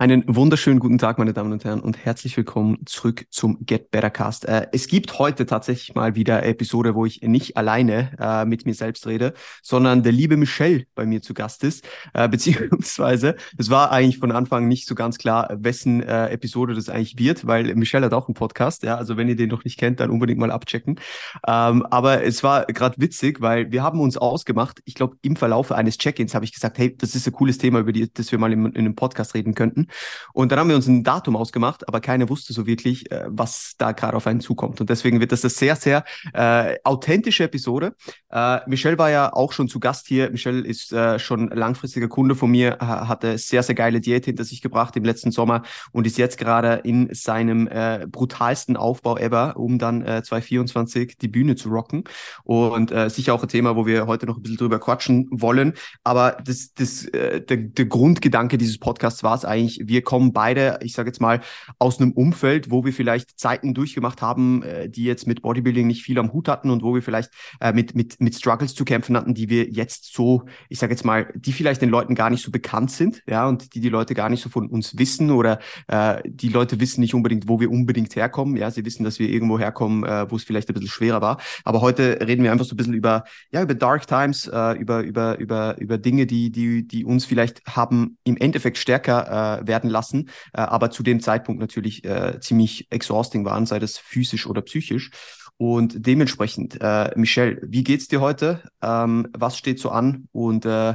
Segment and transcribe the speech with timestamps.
[0.00, 4.08] Einen wunderschönen guten Tag, meine Damen und Herren, und herzlich willkommen zurück zum Get Better
[4.08, 4.46] Cast.
[4.46, 8.72] Äh, es gibt heute tatsächlich mal wieder Episode, wo ich nicht alleine äh, mit mir
[8.72, 13.92] selbst rede, sondern der liebe Michel bei mir zu Gast ist, äh, beziehungsweise es war
[13.92, 18.02] eigentlich von Anfang nicht so ganz klar, wessen äh, Episode das eigentlich wird, weil Michel
[18.02, 20.50] hat auch einen Podcast, ja, also wenn ihr den noch nicht kennt, dann unbedingt mal
[20.50, 20.98] abchecken.
[21.46, 25.70] Ähm, aber es war gerade witzig, weil wir haben uns ausgemacht, ich glaube im Verlauf
[25.72, 28.38] eines Check-ins habe ich gesagt, hey, das ist ein cooles Thema, über die, das wir
[28.38, 29.88] mal in, in einem Podcast reden könnten.
[30.32, 33.74] Und dann haben wir uns ein Datum ausgemacht, aber keiner wusste so wirklich, äh, was
[33.78, 34.80] da gerade auf einen zukommt.
[34.80, 37.94] Und deswegen wird das eine sehr, sehr äh, authentische Episode.
[38.30, 40.30] Äh, Michelle war ja auch schon zu Gast hier.
[40.30, 44.62] Michelle ist äh, schon langfristiger Kunde von mir, hatte sehr, sehr geile Diät hinter sich
[44.62, 45.62] gebracht im letzten Sommer
[45.92, 51.28] und ist jetzt gerade in seinem äh, brutalsten Aufbau ever, um dann äh, 2024 die
[51.28, 52.04] Bühne zu rocken.
[52.44, 55.74] Und äh, sicher auch ein Thema, wo wir heute noch ein bisschen drüber quatschen wollen.
[56.04, 60.78] Aber das, das, äh, der, der Grundgedanke dieses Podcasts war es eigentlich, wir kommen beide,
[60.82, 61.40] ich sage jetzt mal,
[61.78, 66.02] aus einem Umfeld, wo wir vielleicht Zeiten durchgemacht haben, äh, die jetzt mit Bodybuilding nicht
[66.02, 69.16] viel am Hut hatten und wo wir vielleicht äh, mit, mit, mit Struggles zu kämpfen
[69.16, 72.42] hatten, die wir jetzt so, ich sage jetzt mal, die vielleicht den Leuten gar nicht
[72.42, 75.58] so bekannt sind, ja, und die die Leute gar nicht so von uns wissen oder
[75.88, 79.28] äh, die Leute wissen nicht unbedingt, wo wir unbedingt herkommen, ja, sie wissen, dass wir
[79.28, 82.66] irgendwo herkommen, äh, wo es vielleicht ein bisschen schwerer war, aber heute reden wir einfach
[82.66, 86.50] so ein bisschen über, ja, über Dark Times, äh, über, über, über, über Dinge, die,
[86.50, 91.20] die, die uns vielleicht haben im Endeffekt stärker äh, werden lassen, äh, aber zu dem
[91.20, 95.10] Zeitpunkt natürlich äh, ziemlich exhausting waren, sei das physisch oder psychisch.
[95.56, 98.62] Und dementsprechend, äh, Michelle, wie geht's dir heute?
[98.82, 100.94] Ähm, was steht so an und äh,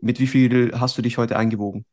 [0.00, 1.84] mit wie viel hast du dich heute eingewogen?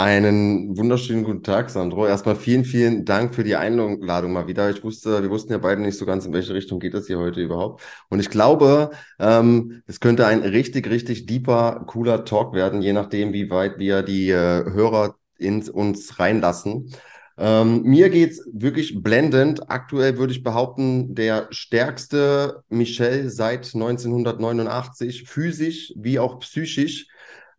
[0.00, 2.06] Einen wunderschönen guten Tag, Sandro.
[2.06, 4.70] Erstmal vielen, vielen Dank für die Einladung mal wieder.
[4.70, 7.18] Ich wusste, wir wussten ja beide nicht so ganz, in welche Richtung geht das hier
[7.18, 7.82] heute überhaupt.
[8.08, 13.34] Und ich glaube, ähm, es könnte ein richtig, richtig deeper, cooler Talk werden, je nachdem,
[13.34, 16.94] wie weit wir die äh, Hörer in uns reinlassen.
[17.38, 19.70] Ähm, mir geht's wirklich blendend.
[19.70, 27.06] Aktuell würde ich behaupten, der stärkste Michel seit 1989, physisch wie auch psychisch.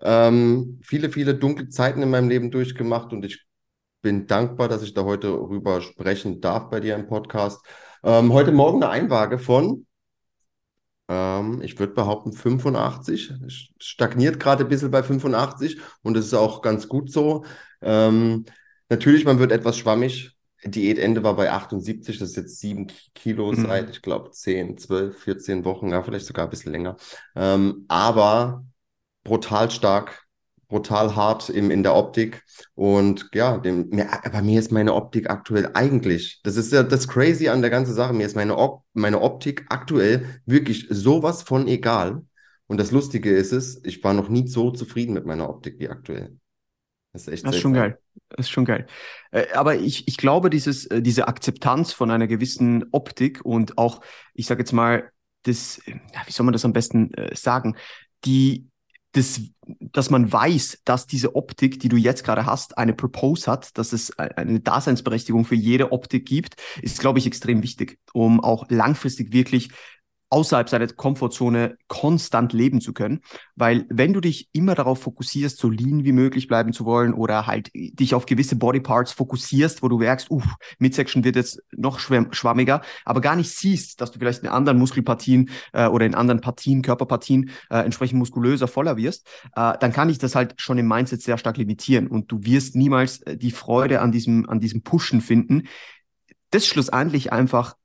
[0.01, 3.45] Ähm, viele, viele dunkle Zeiten in meinem Leben durchgemacht und ich
[4.01, 7.63] bin dankbar, dass ich da heute rüber sprechen darf bei dir im Podcast.
[8.03, 9.85] Ähm, heute Morgen eine Einwaage von
[11.11, 13.33] ähm, ich würde behaupten 85.
[13.79, 17.43] Stagniert gerade ein bisschen bei 85 und das ist auch ganz gut so.
[17.81, 18.45] Ähm,
[18.89, 20.31] natürlich, man wird etwas schwammig.
[20.63, 23.65] Diätende war bei 78, das ist jetzt 7 Kilo mhm.
[23.65, 26.97] seit, ich glaube, 10, 12, 14 Wochen, ja, vielleicht sogar ein bisschen länger.
[27.35, 28.63] Ähm, aber
[29.23, 30.25] brutal stark,
[30.67, 32.43] brutal hart im, in der Optik.
[32.75, 37.07] Und ja, dem, mir, bei mir ist meine Optik aktuell eigentlich, das ist ja das
[37.07, 41.67] Crazy an der ganzen Sache, mir ist meine, Op meine Optik aktuell wirklich sowas von
[41.67, 42.23] egal.
[42.67, 45.89] Und das Lustige ist es, ich war noch nie so zufrieden mit meiner Optik wie
[45.89, 46.37] aktuell.
[47.13, 47.99] Das ist echt Das ist schon geil.
[48.29, 48.87] Das ist schon geil.
[49.31, 54.01] Äh, aber ich, ich glaube, dieses, äh, diese Akzeptanz von einer gewissen Optik und auch,
[54.33, 55.11] ich sage jetzt mal,
[55.43, 57.75] das, wie soll man das am besten äh, sagen,
[58.23, 58.67] die
[59.13, 63.77] das, dass man weiß, dass diese Optik, die du jetzt gerade hast, eine Propose hat,
[63.77, 68.69] dass es eine Daseinsberechtigung für jede Optik gibt, ist, glaube ich, extrem wichtig, um auch
[68.69, 69.69] langfristig wirklich
[70.31, 73.19] außerhalb seiner Komfortzone konstant leben zu können.
[73.55, 77.45] Weil wenn du dich immer darauf fokussierst, so lean wie möglich bleiben zu wollen oder
[77.47, 80.45] halt dich auf gewisse Bodyparts fokussierst, wo du merkst, uff,
[80.79, 85.49] Midsection wird jetzt noch schwammiger, aber gar nicht siehst, dass du vielleicht in anderen Muskelpartien
[85.73, 90.17] äh, oder in anderen Partien, Körperpartien äh, entsprechend muskulöser, voller wirst, äh, dann kann ich
[90.17, 93.99] das halt schon im Mindset sehr stark limitieren und du wirst niemals äh, die Freude
[93.99, 95.63] an diesem, an diesem Pushen finden,
[96.51, 97.75] das schlussendlich einfach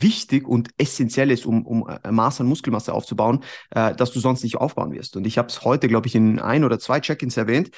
[0.00, 3.40] wichtig und essentiell ist, um, um äh, Maß an Muskelmasse aufzubauen,
[3.70, 5.16] äh, dass du sonst nicht aufbauen wirst.
[5.16, 7.70] Und ich habe es heute, glaube ich, in ein oder zwei Check-ins erwähnt.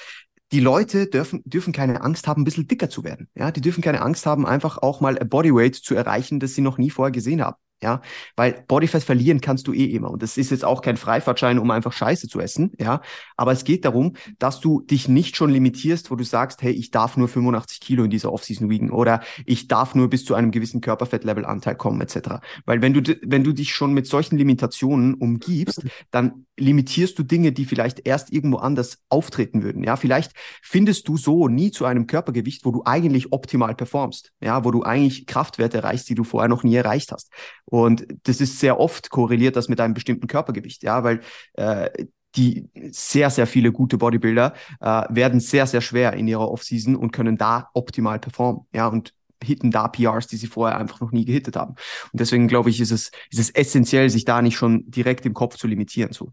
[0.52, 3.28] Die Leute dürfen, dürfen keine Angst haben, ein bisschen dicker zu werden.
[3.34, 6.76] Ja, die dürfen keine Angst haben, einfach auch mal Bodyweight zu erreichen, das sie noch
[6.76, 7.56] nie vorher gesehen haben.
[7.82, 8.00] Ja,
[8.36, 10.10] weil Bodyfat verlieren kannst du eh immer.
[10.10, 12.72] Und das ist jetzt auch kein Freifahrtschein, um einfach Scheiße zu essen.
[12.78, 13.00] Ja,
[13.36, 16.92] aber es geht darum, dass du dich nicht schon limitierst, wo du sagst, hey, ich
[16.92, 20.52] darf nur 85 Kilo in dieser Offseason wiegen oder ich darf nur bis zu einem
[20.52, 22.40] gewissen Körperfettlevel-Anteil kommen, etc.
[22.64, 27.52] Weil wenn du, wenn du dich schon mit solchen Limitationen umgibst, dann limitierst du Dinge,
[27.52, 29.82] die vielleicht erst irgendwo anders auftreten würden.
[29.82, 34.32] Ja, vielleicht findest du so nie zu einem Körpergewicht, wo du eigentlich optimal performst.
[34.40, 37.30] Ja, wo du eigentlich Kraftwerte erreichst, die du vorher noch nie erreicht hast.
[37.72, 41.20] Und das ist sehr oft korreliert das mit einem bestimmten Körpergewicht, ja, weil
[41.54, 41.88] äh,
[42.36, 47.12] die sehr, sehr viele gute Bodybuilder äh, werden sehr, sehr schwer in ihrer Offseason und
[47.12, 51.24] können da optimal performen, ja, und hitten da PRs, die sie vorher einfach noch nie
[51.24, 51.76] gehittet haben.
[52.12, 55.32] Und deswegen glaube ich, ist es, ist es essentiell, sich da nicht schon direkt im
[55.32, 56.12] Kopf zu limitieren.
[56.12, 56.28] So.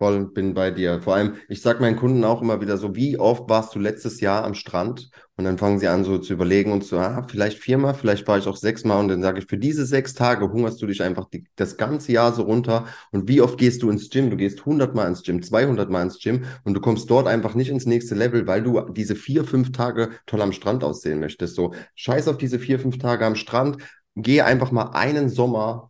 [0.00, 1.02] Voll bin bei dir.
[1.02, 4.22] Vor allem, ich sage meinen Kunden auch immer wieder so, wie oft warst du letztes
[4.22, 5.10] Jahr am Strand?
[5.36, 8.38] Und dann fangen sie an so zu überlegen und so, ah, vielleicht viermal, vielleicht war
[8.38, 8.98] ich auch sechsmal.
[8.98, 12.12] Und dann sage ich, für diese sechs Tage hungerst du dich einfach die, das ganze
[12.12, 12.86] Jahr so runter.
[13.12, 14.30] Und wie oft gehst du ins Gym?
[14.30, 17.54] Du gehst 100 Mal ins Gym, 200 Mal ins Gym und du kommst dort einfach
[17.54, 21.56] nicht ins nächste Level, weil du diese vier, fünf Tage toll am Strand aussehen möchtest.
[21.56, 23.76] So, scheiß auf diese vier, fünf Tage am Strand.
[24.16, 25.89] Geh einfach mal einen Sommer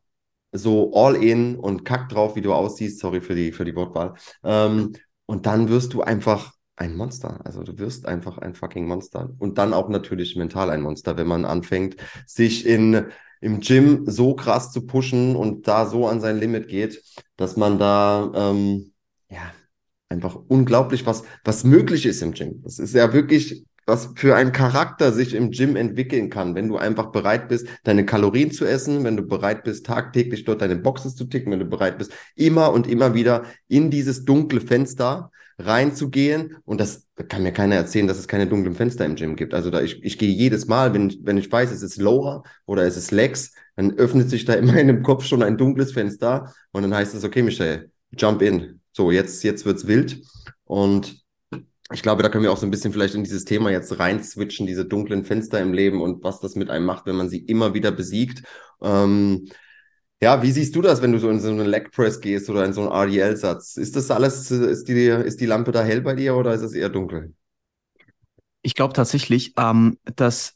[0.53, 2.99] so all in und kack drauf, wie du aussiehst.
[2.99, 4.15] Sorry für die, für die Wortwahl.
[4.45, 4.93] Ähm,
[5.27, 7.41] und dann wirst du einfach ein Monster.
[7.45, 9.31] Also du wirst einfach ein fucking Monster.
[9.39, 13.07] Und dann auch natürlich mental ein Monster, wenn man anfängt, sich in,
[13.41, 17.03] im Gym so krass zu pushen und da so an sein Limit geht,
[17.37, 18.93] dass man da, ähm,
[19.31, 19.53] ja,
[20.09, 22.63] einfach unglaublich, was, was möglich ist im Gym.
[22.63, 26.77] Das ist ja wirklich was für ein Charakter sich im Gym entwickeln kann, wenn du
[26.77, 31.17] einfach bereit bist, deine Kalorien zu essen, wenn du bereit bist, tagtäglich dort deine Boxes
[31.17, 36.57] zu ticken, wenn du bereit bist, immer und immer wieder in dieses dunkle Fenster reinzugehen.
[36.65, 39.55] Und das kann mir keiner erzählen, dass es keine dunklen Fenster im Gym gibt.
[39.55, 42.85] Also da ich, ich gehe jedes Mal, wenn, wenn ich weiß, es ist Lower oder
[42.85, 46.55] es ist Legs, dann öffnet sich da immer in dem Kopf schon ein dunkles Fenster
[46.73, 48.81] und dann heißt es, okay, Michael, jump in.
[48.93, 50.23] So, jetzt, jetzt wird's wild.
[50.65, 51.21] Und
[51.93, 54.23] ich glaube, da können wir auch so ein bisschen vielleicht in dieses Thema jetzt rein
[54.23, 57.39] switchen, diese dunklen Fenster im Leben und was das mit einem macht, wenn man sie
[57.39, 58.43] immer wieder besiegt.
[58.81, 59.49] Ähm,
[60.23, 62.65] ja, wie siehst du das, wenn du so in so einen Leg Press gehst oder
[62.65, 63.77] in so einen RDL-Satz?
[63.77, 66.75] Ist das alles, ist die, ist die Lampe da hell bei dir oder ist es
[66.75, 67.35] eher dunkel?
[68.63, 70.55] Ich glaube tatsächlich, ähm, dass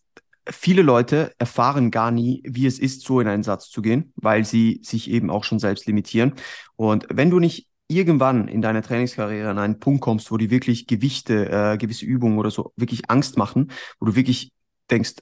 [0.49, 4.45] viele Leute erfahren gar nie, wie es ist, so in einen Satz zu gehen, weil
[4.45, 6.35] sie sich eben auch schon selbst limitieren.
[6.77, 10.87] Und wenn du nicht irgendwann in deiner Trainingskarriere an einen Punkt kommst, wo die wirklich
[10.87, 14.53] Gewichte, äh, gewisse Übungen oder so wirklich Angst machen, wo du wirklich
[14.91, 15.15] denkst,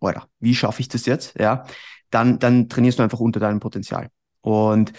[0.00, 1.38] Alter, wie schaffe ich das jetzt?
[1.38, 1.64] Ja,
[2.10, 4.08] dann, dann trainierst du einfach unter deinem Potenzial.
[4.40, 4.92] Und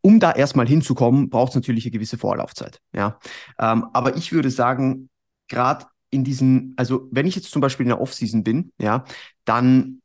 [0.00, 2.80] um da erstmal hinzukommen, braucht es natürlich eine gewisse Vorlaufzeit.
[2.92, 3.18] Ja,
[3.58, 5.08] ähm, aber ich würde sagen,
[5.48, 9.04] gerade in diesen, also wenn ich jetzt zum Beispiel in der Offseason bin, ja,
[9.44, 10.00] dann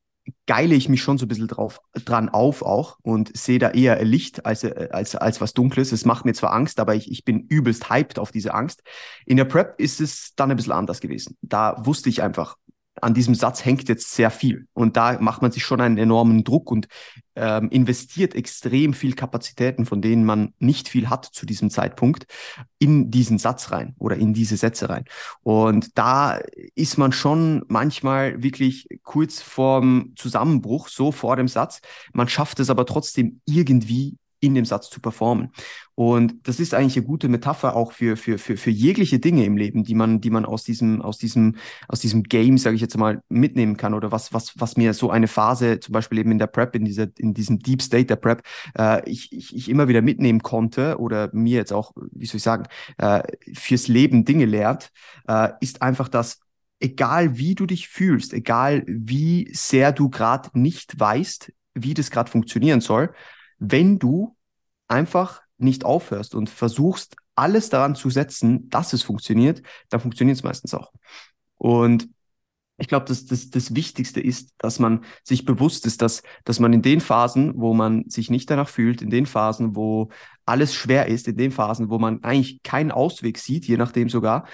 [0.46, 4.04] geile ich mich schon so ein bisschen drauf, dran auf auch und sehe da eher
[4.04, 5.92] Licht als, als, als was Dunkles.
[5.92, 8.84] Es macht mir zwar Angst, aber ich, ich bin übelst hyped auf diese Angst.
[9.26, 11.38] In der Prep ist es dann ein bisschen anders gewesen.
[11.42, 12.56] Da wusste ich einfach,
[13.02, 14.68] an diesem Satz hängt jetzt sehr viel.
[14.74, 16.88] Und da macht man sich schon einen enormen Druck und
[17.36, 22.26] ähm, investiert extrem viel Kapazitäten, von denen man nicht viel hat zu diesem Zeitpunkt,
[22.78, 25.06] in diesen Satz rein oder in diese Sätze rein.
[25.42, 26.40] Und da
[26.76, 31.82] ist man schon manchmal wirklich kurz vorm Zusammenbruch, so vor dem Satz.
[32.14, 35.52] Man schafft es aber trotzdem irgendwie in dem Satz zu performen.
[35.96, 39.56] Und das ist eigentlich eine gute Metapher auch für, für, für, für jegliche Dinge im
[39.56, 41.56] Leben, die man, die man aus diesem, aus diesem,
[41.88, 43.94] aus diesem Game, sage ich jetzt mal, mitnehmen kann.
[43.94, 46.84] Oder was, was, was mir so eine Phase, zum Beispiel eben in der Prep, in
[46.84, 48.42] dieser, in diesem Deep State der Prep,
[48.78, 52.44] äh, ich, ich, ich immer wieder mitnehmen konnte oder mir jetzt auch, wie soll ich
[52.44, 52.66] sagen,
[52.98, 53.24] äh,
[53.54, 54.92] fürs Leben Dinge lehrt,
[55.28, 56.40] äh, ist einfach das,
[56.82, 62.30] egal wie du dich fühlst, egal wie sehr du gerade nicht weißt, wie das gerade
[62.30, 63.14] funktionieren soll,
[63.64, 64.36] wenn du
[64.88, 70.44] einfach nicht aufhörst und versuchst, alles daran zu setzen, dass es funktioniert, dann funktioniert es
[70.44, 70.92] meistens auch.
[71.56, 72.10] Und
[72.78, 76.74] ich glaube, dass das, das Wichtigste ist, dass man sich bewusst ist, dass, dass man
[76.74, 80.10] in den Phasen, wo man sich nicht danach fühlt, in den Phasen, wo
[80.46, 84.46] alles schwer ist, in den Phasen, wo man eigentlich keinen Ausweg sieht, je nachdem sogar,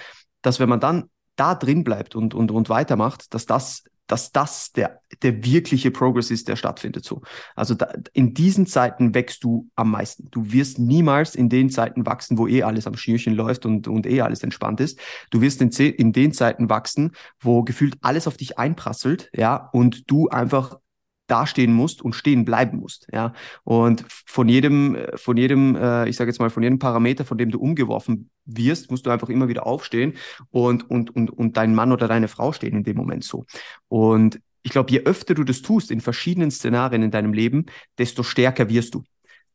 [0.42, 4.72] dass wenn man dann da drin bleibt und, und, und weitermacht, dass das dass das
[4.72, 7.04] der, der wirkliche Progress ist, der stattfindet.
[7.04, 7.22] So.
[7.54, 10.28] Also da, in diesen Zeiten wächst du am meisten.
[10.30, 14.06] Du wirst niemals in den Zeiten wachsen, wo eh alles am Schierchen läuft und, und
[14.06, 14.98] eh alles entspannt ist.
[15.30, 20.10] Du wirst in, in den Zeiten wachsen, wo gefühlt alles auf dich einprasselt, ja, und
[20.10, 20.78] du einfach
[21.30, 23.32] dastehen musst und stehen bleiben musst, ja.
[23.64, 27.50] Und von jedem, von jedem, äh, ich sage jetzt mal, von jedem Parameter, von dem
[27.50, 30.14] du umgeworfen wirst, musst du einfach immer wieder aufstehen
[30.50, 33.44] und, und, und, und dein Mann oder deine Frau stehen in dem Moment so.
[33.88, 37.66] Und ich glaube, je öfter du das tust in verschiedenen Szenarien in deinem Leben,
[37.98, 39.04] desto stärker wirst du.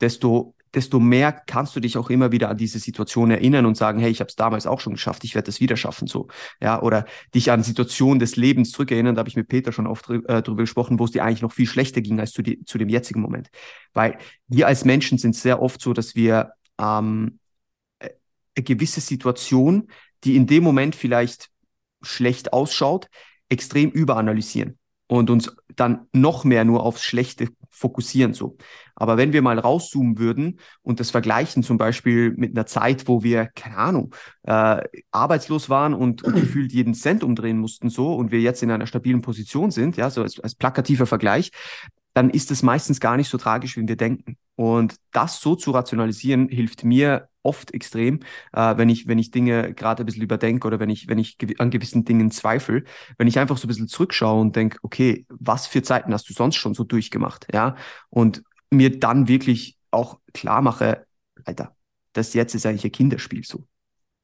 [0.01, 4.00] Desto desto mehr kannst du dich auch immer wieder an diese Situation erinnern und sagen,
[4.00, 6.27] hey, ich habe es damals auch schon geschafft, ich werde es wieder schaffen, so.
[6.62, 10.10] Ja, oder dich an Situationen des Lebens zurückerinnern, da habe ich mit Peter schon oft
[10.10, 12.77] äh, drüber gesprochen, wo es dir eigentlich noch viel schlechter ging als zu, die, zu
[12.77, 13.50] dem jetzigen Moment.
[13.94, 14.17] Weil
[14.48, 17.39] wir als Menschen sind sehr oft so, dass wir ähm,
[18.00, 18.10] äh,
[18.55, 19.88] eine gewisse Situation,
[20.24, 21.50] die in dem Moment vielleicht
[22.01, 23.08] schlecht ausschaut,
[23.50, 24.77] extrem überanalysieren
[25.08, 28.58] und uns dann noch mehr nur aufs Schlechte fokussieren so.
[28.96, 33.22] Aber wenn wir mal rauszoomen würden und das vergleichen zum Beispiel mit einer Zeit, wo
[33.22, 38.39] wir, keine Ahnung, äh, arbeitslos waren und, gefühlt jeden Cent umdrehen mussten so und wir
[38.39, 41.51] jetzt in einer stabilen Position sind, ja, so als, als plakativer Vergleich,
[42.15, 44.38] dann ist es meistens gar nicht so tragisch, wie wir denken.
[44.55, 48.22] Und das so zu rationalisieren, hilft mir oft extrem,
[48.53, 51.38] äh, wenn ich, wenn ich Dinge gerade ein bisschen überdenke oder wenn ich, wenn ich
[51.60, 52.86] an gewissen Dingen zweifle,
[53.17, 56.34] wenn ich einfach so ein bisschen zurückschaue und denke, okay, was für Zeiten hast du
[56.34, 57.75] sonst schon so durchgemacht, ja?
[58.10, 61.05] Und mir dann wirklich auch klar mache,
[61.43, 61.75] Alter,
[62.13, 63.67] das jetzt ist eigentlich ein Kinderspiel so.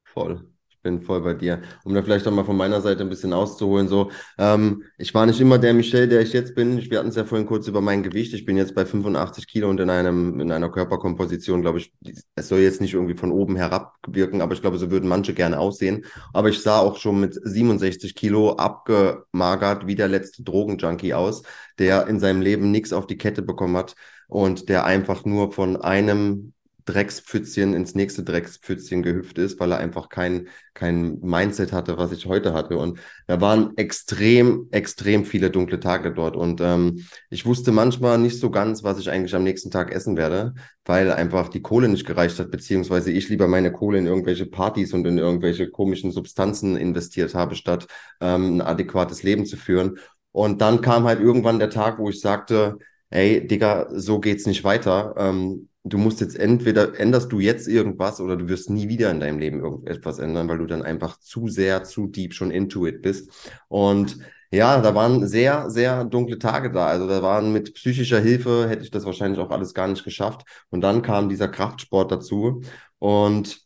[0.04, 0.51] Voll
[0.82, 1.62] bin voll bei dir.
[1.84, 5.26] Um da vielleicht auch mal von meiner Seite ein bisschen auszuholen, so, ähm, ich war
[5.26, 6.78] nicht immer der Michel, der ich jetzt bin.
[6.90, 8.34] Wir hatten es ja vorhin kurz über mein Gewicht.
[8.34, 11.92] Ich bin jetzt bei 85 Kilo und in einem, in einer Körperkomposition, glaube ich,
[12.34, 15.34] es soll jetzt nicht irgendwie von oben herab wirken, aber ich glaube, so würden manche
[15.34, 16.04] gerne aussehen.
[16.32, 21.42] Aber ich sah auch schon mit 67 Kilo abgemagert wie der letzte Drogenjunkie aus,
[21.78, 23.94] der in seinem Leben nichts auf die Kette bekommen hat
[24.28, 26.52] und der einfach nur von einem
[26.84, 32.26] Dreckspfützchen ins nächste Dreckspfützchen gehüpft ist, weil er einfach kein, kein Mindset hatte, was ich
[32.26, 32.76] heute hatte.
[32.76, 36.36] Und da waren extrem, extrem viele dunkle Tage dort.
[36.36, 40.16] Und ähm, ich wusste manchmal nicht so ganz, was ich eigentlich am nächsten Tag essen
[40.16, 44.46] werde, weil einfach die Kohle nicht gereicht hat, beziehungsweise ich lieber meine Kohle in irgendwelche
[44.46, 47.86] Partys und in irgendwelche komischen Substanzen investiert habe, statt
[48.20, 49.98] ähm, ein adäquates Leben zu führen.
[50.32, 52.78] Und dann kam halt irgendwann der Tag, wo ich sagte,
[53.10, 55.14] ey, Digga, so geht's nicht weiter.
[55.18, 59.20] Ähm, du musst jetzt entweder änderst du jetzt irgendwas oder du wirst nie wieder in
[59.20, 63.02] deinem Leben irgendetwas ändern, weil du dann einfach zu sehr, zu deep schon into it
[63.02, 63.30] bist.
[63.68, 64.18] Und
[64.52, 66.86] ja, da waren sehr, sehr dunkle Tage da.
[66.86, 70.42] Also da waren mit psychischer Hilfe hätte ich das wahrscheinlich auch alles gar nicht geschafft.
[70.70, 72.62] Und dann kam dieser Kraftsport dazu.
[72.98, 73.62] Und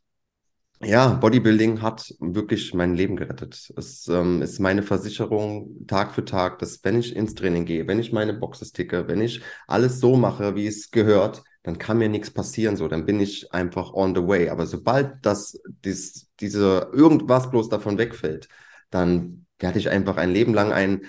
[0.82, 3.72] ja, Bodybuilding hat wirklich mein Leben gerettet.
[3.76, 7.98] Es ähm, ist meine Versicherung Tag für Tag, dass wenn ich ins Training gehe, wenn
[7.98, 12.08] ich meine Boxes ticke, wenn ich alles so mache, wie es gehört, dann kann mir
[12.08, 14.50] nichts passieren, so, dann bin ich einfach on the way.
[14.50, 18.48] Aber sobald das, dies, diese irgendwas bloß davon wegfällt,
[18.90, 21.02] dann werde ich einfach ein Leben lang ein,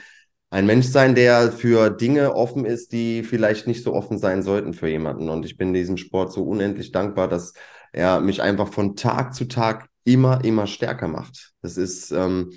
[0.50, 4.74] ein Mensch sein, der für Dinge offen ist, die vielleicht nicht so offen sein sollten
[4.74, 5.30] für jemanden.
[5.30, 7.54] Und ich bin diesem Sport so unendlich dankbar, dass
[7.94, 11.52] er mich einfach von Tag zu Tag immer, immer stärker macht.
[11.62, 12.52] Das ist, ähm,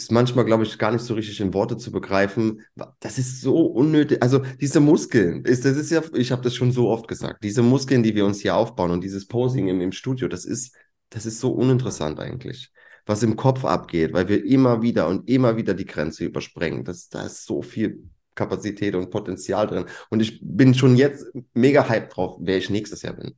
[0.00, 2.62] ist manchmal, glaube ich, gar nicht so richtig in Worte zu begreifen.
[3.00, 4.22] Das ist so unnötig.
[4.22, 7.62] Also diese Muskeln, ist, das ist ja, ich habe das schon so oft gesagt, diese
[7.62, 10.74] Muskeln, die wir uns hier aufbauen und dieses Posing im, im Studio, das ist,
[11.10, 12.70] das ist so uninteressant eigentlich,
[13.06, 16.84] was im Kopf abgeht, weil wir immer wieder und immer wieder die Grenze übersprengen.
[16.84, 18.02] Das, da ist so viel
[18.34, 19.86] Kapazität und Potenzial drin.
[20.10, 23.34] Und ich bin schon jetzt mega hyped drauf, wer ich nächstes Jahr bin.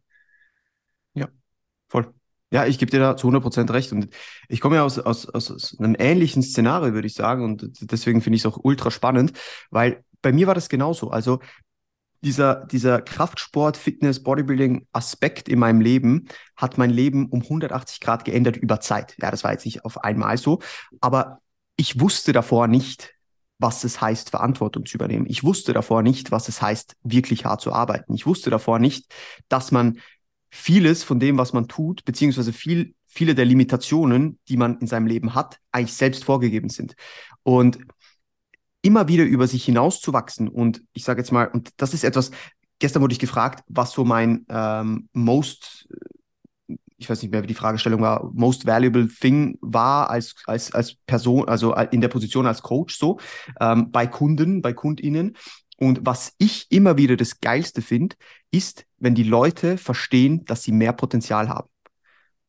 [2.50, 3.93] Ja, ich gebe dir da zu 100% recht.
[3.93, 4.09] Und
[4.49, 7.45] ich komme ja aus, aus, aus einem ähnlichen Szenario, würde ich sagen.
[7.45, 9.33] Und deswegen finde ich es auch ultra spannend,
[9.71, 11.11] weil bei mir war das genauso.
[11.11, 11.40] Also
[12.23, 18.57] dieser, dieser Kraftsport, Fitness, Bodybuilding-Aspekt in meinem Leben hat mein Leben um 180 Grad geändert
[18.57, 19.14] über Zeit.
[19.21, 20.61] Ja, das war jetzt nicht auf einmal so.
[21.00, 21.38] Aber
[21.76, 23.14] ich wusste davor nicht,
[23.59, 25.26] was es heißt, Verantwortung zu übernehmen.
[25.28, 28.14] Ich wusste davor nicht, was es heißt, wirklich hart zu arbeiten.
[28.14, 29.12] Ich wusste davor nicht,
[29.49, 29.99] dass man
[30.50, 35.07] vieles von dem, was man tut, beziehungsweise viel, viele der Limitationen, die man in seinem
[35.07, 36.95] Leben hat, eigentlich selbst vorgegeben sind.
[37.43, 37.78] Und
[38.83, 42.31] immer wieder über sich hinauszuwachsen und ich sage jetzt mal, und das ist etwas,
[42.78, 45.88] gestern wurde ich gefragt, was so mein ähm, most,
[46.97, 50.95] ich weiß nicht mehr, wie die Fragestellung war, most valuable thing war als, als, als
[51.07, 53.19] Person, also in der Position als Coach so,
[53.61, 55.37] ähm, bei Kunden, bei KundInnen.
[55.76, 58.17] Und was ich immer wieder das Geilste finde,
[58.50, 61.69] ist, wenn die Leute verstehen, dass sie mehr Potenzial haben.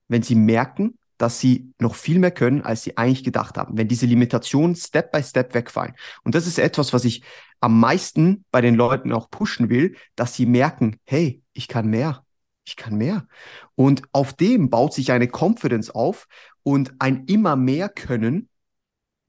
[0.08, 3.78] Wenn sie merken, dass sie noch viel mehr können, als sie eigentlich gedacht haben.
[3.78, 5.94] Wenn diese Limitationen Step by Step wegfallen.
[6.24, 7.24] Und das ist etwas, was ich
[7.60, 12.24] am meisten bei den Leuten auch pushen will, dass sie merken, hey, ich kann mehr.
[12.66, 13.28] Ich kann mehr.
[13.76, 16.28] Und auf dem baut sich eine Confidence auf
[16.64, 18.48] und ein immer mehr Können,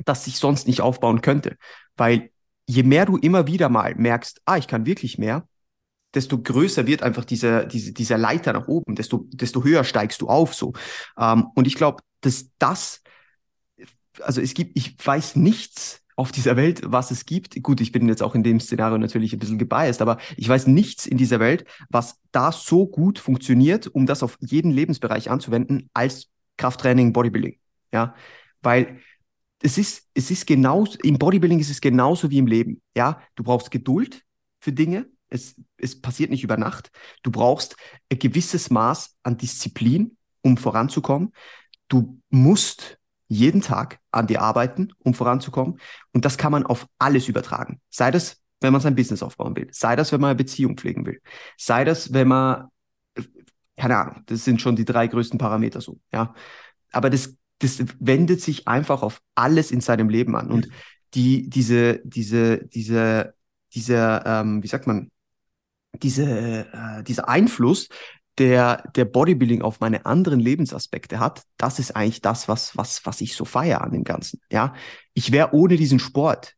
[0.04, 1.56] das sich sonst nicht aufbauen könnte.
[1.96, 2.30] Weil
[2.66, 5.48] je mehr du immer wieder mal merkst, ah, ich kann wirklich mehr,
[6.14, 10.28] desto größer wird einfach diese, diese, dieser Leiter nach oben, desto, desto höher steigst du
[10.28, 10.72] auf so.
[11.18, 13.02] Ähm, und ich glaube, dass das,
[14.20, 17.60] also es gibt, ich weiß nichts auf dieser Welt, was es gibt.
[17.62, 20.66] Gut, ich bin jetzt auch in dem Szenario natürlich ein bisschen gebiased, aber ich weiß
[20.66, 25.88] nichts in dieser Welt, was da so gut funktioniert, um das auf jeden Lebensbereich anzuwenden,
[25.94, 27.58] als Krafttraining, Bodybuilding.
[27.92, 28.14] Ja,
[28.62, 29.00] weil
[29.62, 32.82] es ist, es ist genauso, im Bodybuilding ist es genauso wie im Leben.
[32.94, 34.22] Ja, du brauchst Geduld
[34.60, 35.06] für Dinge.
[35.30, 36.90] Es, es passiert nicht über Nacht.
[37.22, 37.76] Du brauchst
[38.10, 41.32] ein gewisses Maß an Disziplin, um voranzukommen.
[41.88, 45.78] Du musst jeden Tag an dir arbeiten, um voranzukommen.
[46.12, 47.80] Und das kann man auf alles übertragen.
[47.88, 49.68] Sei das, wenn man sein Business aufbauen will.
[49.70, 51.20] Sei das, wenn man eine Beziehung pflegen will.
[51.56, 52.66] Sei das, wenn man,
[53.76, 56.34] keine Ahnung, das sind schon die drei größten Parameter so, ja.
[56.92, 60.50] Aber das das wendet sich einfach auf alles in seinem Leben an.
[60.50, 60.68] Und
[61.12, 63.34] die, diese, diese, diese
[63.75, 65.10] dieser, ähm, wie sagt man,
[65.94, 67.88] diese, äh, dieser Einfluss,
[68.38, 73.20] der, der Bodybuilding auf meine anderen Lebensaspekte hat, das ist eigentlich das, was, was, was
[73.20, 74.40] ich so feiere an dem Ganzen.
[74.50, 74.75] Ja,
[75.12, 76.54] ich wäre ohne diesen Sport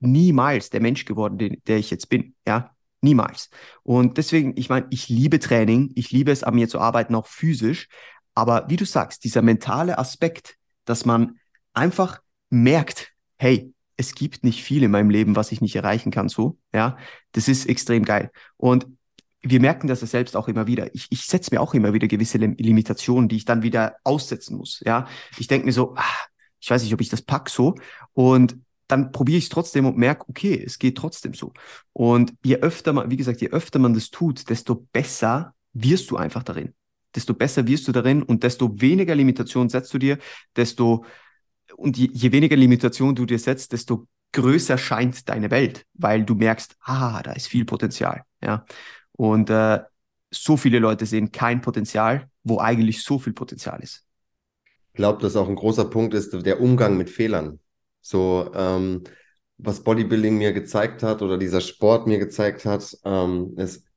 [0.00, 2.34] niemals der Mensch geworden, den, der ich jetzt bin.
[2.46, 3.50] Ja, niemals.
[3.82, 7.26] Und deswegen, ich meine, ich liebe Training, ich liebe es, an mir zu arbeiten, auch
[7.26, 7.88] physisch.
[8.34, 11.38] Aber wie du sagst, dieser mentale Aspekt, dass man
[11.74, 12.20] einfach
[12.50, 16.56] merkt, hey, es gibt nicht viel in meinem Leben, was ich nicht erreichen kann, so,
[16.72, 16.96] ja,
[17.32, 18.30] das ist extrem geil.
[18.56, 18.86] Und
[19.42, 20.94] wir merken das ja selbst auch immer wieder.
[20.94, 24.80] Ich, ich setze mir auch immer wieder gewisse Limitationen, die ich dann wieder aussetzen muss.
[24.86, 26.04] Ja, ich denke mir so, ah,
[26.60, 27.74] ich weiß nicht, ob ich das pack so.
[28.12, 31.52] Und dann probiere ich es trotzdem und merke, okay, es geht trotzdem so.
[31.92, 36.16] Und je öfter man, wie gesagt, je öfter man das tut, desto besser wirst du
[36.16, 36.74] einfach darin.
[37.14, 40.18] Desto besser wirst du darin und desto weniger Limitationen setzt du dir,
[40.56, 41.04] desto
[41.76, 46.34] und je, je weniger Limitationen du dir setzt, desto größer scheint deine Welt, weil du
[46.34, 48.22] merkst, ah, da ist viel Potenzial.
[48.42, 48.64] Ja.
[49.12, 49.80] Und äh,
[50.30, 54.04] so viele Leute sehen kein Potenzial, wo eigentlich so viel Potenzial ist.
[54.92, 57.60] Ich glaube, dass auch ein großer Punkt ist der Umgang mit Fehlern.
[58.00, 59.04] So, ähm,
[59.56, 63.87] was Bodybuilding mir gezeigt hat oder dieser Sport mir gezeigt hat, ähm, ist,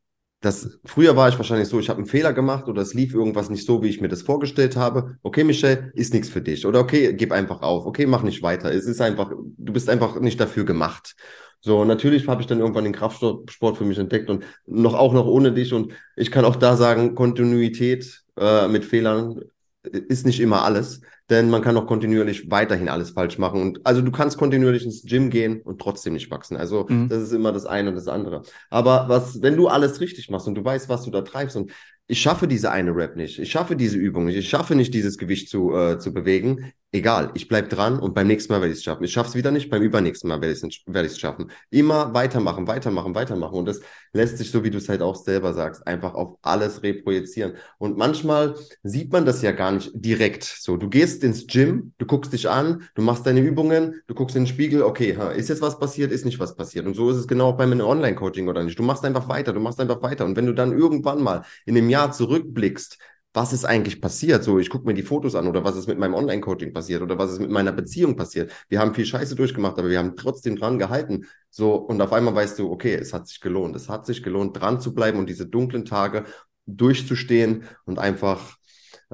[0.42, 3.50] dass früher war ich wahrscheinlich so, ich habe einen Fehler gemacht oder es lief irgendwas
[3.50, 5.18] nicht so, wie ich mir das vorgestellt habe.
[5.22, 6.66] Okay, Michelle, ist nichts für dich.
[6.66, 7.86] Oder okay, gib einfach auf.
[7.86, 8.74] Okay, mach nicht weiter.
[8.74, 11.16] Es ist einfach, du bist einfach nicht dafür gemacht.
[11.60, 15.28] So, natürlich habe ich dann irgendwann den Kraftsport für mich entdeckt und noch auch noch
[15.28, 15.74] ohne dich.
[15.74, 19.42] Und ich kann auch da sagen, Kontinuität äh, mit Fehlern
[19.84, 23.62] ist nicht immer alles, denn man kann auch kontinuierlich weiterhin alles falsch machen.
[23.62, 26.58] Und also du kannst kontinuierlich ins Gym gehen und trotzdem nicht wachsen.
[26.58, 27.08] Also mhm.
[27.08, 28.44] das ist immer das eine und das andere.
[28.70, 31.72] Aber was, wenn du alles richtig machst und du weißt, was du da treibst und
[32.08, 35.18] ich schaffe diese eine Rap nicht, ich schaffe diese Übung nicht, ich schaffe nicht dieses
[35.18, 38.80] Gewicht zu, äh, zu bewegen, egal, ich bleib dran und beim nächsten Mal werde ich
[38.80, 39.04] es schaffen.
[39.04, 41.52] Ich schaffe es wieder nicht, beim übernächsten Mal werde ich es werd schaffen.
[41.70, 43.56] Immer weitermachen, weitermachen, weitermachen.
[43.56, 43.82] Und das
[44.14, 47.54] lässt sich, so wie du es halt auch selber sagst, einfach auf alles reprojizieren.
[47.78, 50.44] Und manchmal sieht man das ja gar nicht direkt.
[50.44, 54.36] So, du gehst ins Gym, du guckst dich an, du machst deine Übungen, du guckst
[54.36, 56.86] in den Spiegel, okay, ist jetzt was passiert, ist nicht was passiert.
[56.86, 58.78] Und so ist es genau auch beim Online-Coaching oder nicht.
[58.78, 60.26] Du machst einfach weiter, du machst einfach weiter.
[60.26, 62.98] Und wenn du dann irgendwann mal in einem Jahr zurückblickst,
[63.34, 64.44] was ist eigentlich passiert?
[64.44, 67.18] So, ich gucke mir die Fotos an oder was ist mit meinem Online-Coaching passiert oder
[67.18, 68.52] was ist mit meiner Beziehung passiert.
[68.68, 71.26] Wir haben viel Scheiße durchgemacht, aber wir haben trotzdem dran gehalten.
[71.50, 73.76] So, und auf einmal weißt du, okay, es hat sich gelohnt.
[73.76, 76.26] Es hat sich gelohnt, dran zu bleiben und diese dunklen Tage
[76.66, 78.58] durchzustehen und einfach,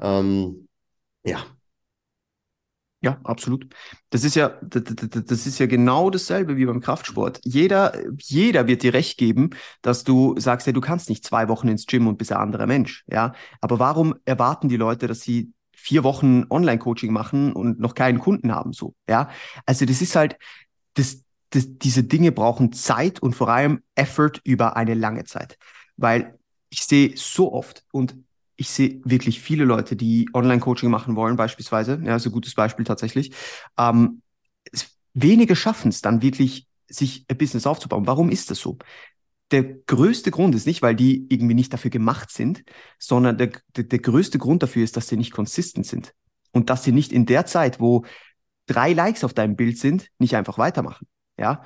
[0.00, 0.68] ähm,
[1.24, 1.44] ja,
[3.00, 3.72] ja, absolut.
[4.10, 7.40] Das ist ja, das ist ja genau dasselbe wie beim Kraftsport.
[7.44, 9.50] Jeder, jeder wird dir recht geben,
[9.82, 12.66] dass du sagst, ja, du kannst nicht zwei Wochen ins Gym und bist ein anderer
[12.66, 13.04] Mensch.
[13.06, 18.18] Ja, aber warum erwarten die Leute, dass sie vier Wochen Online-Coaching machen und noch keinen
[18.18, 18.72] Kunden haben?
[18.72, 19.30] So, ja.
[19.64, 20.36] Also das ist halt,
[20.94, 25.56] das, das, diese Dinge brauchen Zeit und vor allem Effort über eine lange Zeit.
[25.96, 26.36] Weil
[26.68, 28.16] ich sehe so oft und
[28.58, 32.84] ich sehe wirklich viele Leute, die Online-Coaching machen wollen, beispielsweise, ja, so ein gutes Beispiel
[32.84, 33.32] tatsächlich.
[33.78, 34.20] Ähm,
[35.14, 38.06] wenige schaffen es dann wirklich, sich ein Business aufzubauen.
[38.06, 38.78] Warum ist das so?
[39.52, 42.64] Der größte Grund ist nicht, weil die irgendwie nicht dafür gemacht sind,
[42.98, 46.12] sondern der, der, der größte Grund dafür ist, dass sie nicht konsistent sind.
[46.50, 48.04] Und dass sie nicht in der Zeit, wo
[48.66, 51.06] drei Likes auf deinem Bild sind, nicht einfach weitermachen.
[51.38, 51.62] Ja,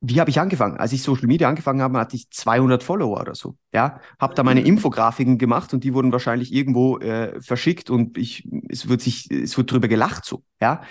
[0.00, 0.76] wie habe ich angefangen?
[0.76, 3.56] Als ich Social Media angefangen habe, hatte ich 200 Follower oder so.
[3.72, 8.46] Ja, habe da meine Infografiken gemacht und die wurden wahrscheinlich irgendwo äh, verschickt und ich,
[8.68, 10.44] es wird sich, es wird drüber gelacht so.
[10.60, 10.82] Ja,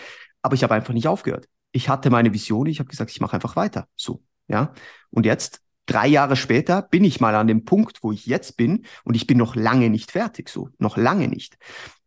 [0.42, 1.48] aber ich habe einfach nicht aufgehört.
[1.72, 3.88] Ich hatte meine Vision, ich habe gesagt, ich mache einfach weiter.
[3.96, 4.74] So, ja.
[5.12, 8.86] Und jetzt drei Jahre später bin ich mal an dem Punkt, wo ich jetzt bin
[9.04, 10.50] und ich bin noch lange nicht fertig.
[10.50, 11.58] So, noch lange nicht.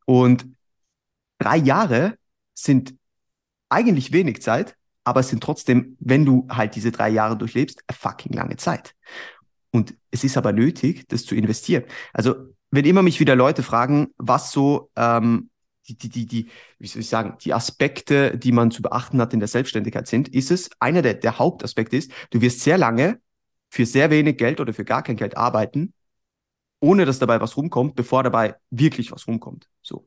[0.04, 0.46] Und
[1.38, 2.16] drei Jahre
[2.54, 2.94] sind
[3.68, 4.77] eigentlich wenig Zeit,
[5.08, 8.94] aber es sind trotzdem, wenn du halt diese drei Jahre durchlebst, eine fucking lange Zeit.
[9.70, 11.84] Und es ist aber nötig, das zu investieren.
[12.12, 12.34] Also,
[12.70, 15.48] wenn immer mich wieder Leute fragen, was so ähm,
[15.88, 19.32] die, die, die, die, wie soll ich sagen, die Aspekte, die man zu beachten hat
[19.32, 23.18] in der Selbstständigkeit sind, ist es, einer der, der Hauptaspekte ist, du wirst sehr lange
[23.70, 25.94] für sehr wenig Geld oder für gar kein Geld arbeiten,
[26.80, 29.70] ohne dass dabei was rumkommt, bevor dabei wirklich was rumkommt.
[29.80, 30.06] So.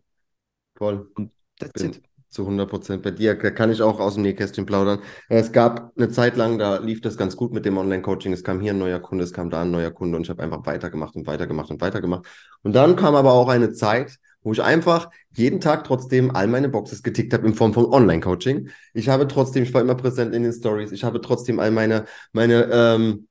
[0.77, 1.09] Voll.
[1.15, 3.36] Und that's Bin, it zu 100 Prozent bei dir.
[3.36, 5.00] Da kann ich auch aus dem Nähkästchen plaudern.
[5.30, 8.34] Es gab eine Zeit lang, da lief das ganz gut mit dem Online-Coaching.
[8.34, 10.41] Es kam hier ein neuer Kunde, es kam da ein neuer Kunde und ich habe
[10.41, 12.26] einfach weitergemacht und weitergemacht und weitergemacht.
[12.63, 16.70] Und dann kam aber auch eine Zeit, wo ich einfach jeden Tag trotzdem all meine
[16.70, 18.70] Boxes getickt habe in Form von Online-Coaching.
[18.94, 22.06] Ich habe trotzdem, ich war immer präsent in den Stories, ich habe trotzdem all meine,
[22.34, 23.28] meine, ähm,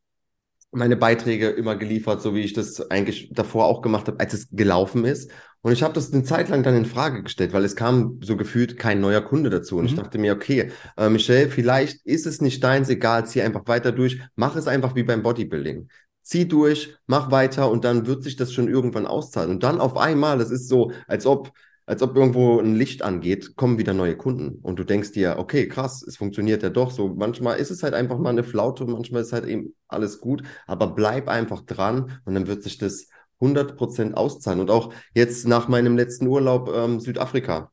[0.73, 4.49] meine Beiträge immer geliefert, so wie ich das eigentlich davor auch gemacht habe, als es
[4.51, 5.31] gelaufen ist.
[5.63, 8.37] Und ich habe das eine Zeit lang dann in Frage gestellt, weil es kam so
[8.37, 9.77] gefühlt kein neuer Kunde dazu.
[9.77, 9.89] Und mhm.
[9.89, 13.93] ich dachte mir, okay, äh, Michelle, vielleicht ist es nicht deins, egal, zieh einfach weiter
[13.93, 15.89] durch, mach es einfach wie beim Bodybuilding.
[16.23, 19.51] Zieh durch, mach weiter und dann wird sich das schon irgendwann auszahlen.
[19.51, 21.53] Und dann auf einmal, das ist so, als ob
[21.91, 24.61] als ob irgendwo ein Licht angeht, kommen wieder neue Kunden.
[24.63, 27.09] Und du denkst dir, okay, krass, es funktioniert ja doch so.
[27.09, 30.87] Manchmal ist es halt einfach mal eine Flaute, manchmal ist halt eben alles gut, aber
[30.87, 33.09] bleib einfach dran und dann wird sich das
[33.41, 34.61] 100% auszahlen.
[34.61, 37.73] Und auch jetzt nach meinem letzten Urlaub ähm, Südafrika.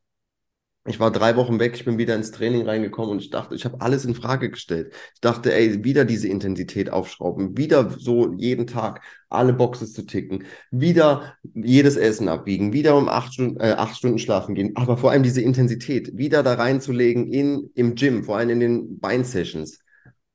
[0.88, 3.64] Ich war drei Wochen weg, ich bin wieder ins Training reingekommen und ich dachte, ich
[3.64, 4.94] habe alles in Frage gestellt.
[5.14, 10.44] Ich dachte, ey, wieder diese Intensität aufschrauben, wieder so jeden Tag alle Boxes zu ticken,
[10.70, 15.10] wieder jedes Essen abwiegen, wieder um acht Stunden, äh, acht Stunden schlafen gehen, aber vor
[15.10, 19.80] allem diese Intensität wieder da reinzulegen in, im Gym, vor allem in den Bein-Sessions.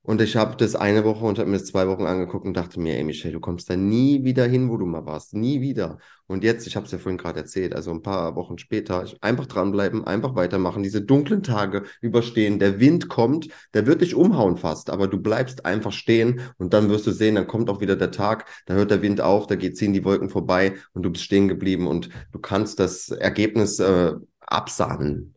[0.06, 2.78] Und ich habe das eine Woche und habe mir das zwei Wochen angeguckt und dachte
[2.78, 5.34] mir, ey Michelle, du kommst da nie wieder hin, wo du mal warst.
[5.34, 5.98] Nie wieder.
[6.28, 9.46] Und jetzt, ich habe es ja vorhin gerade erzählt, also ein paar Wochen später, einfach
[9.46, 12.60] dranbleiben, einfach weitermachen, diese dunklen Tage überstehen.
[12.60, 16.89] Der Wind kommt, der wird dich umhauen fast, aber du bleibst einfach stehen und dann
[16.89, 19.56] wirst du sehen, dann kommt auch wieder der Tag, da hört der Wind auf, da
[19.56, 23.80] geht, ziehen die Wolken vorbei und du bist stehen geblieben und du kannst das Ergebnis
[23.80, 24.12] äh,
[24.42, 25.36] absahnen.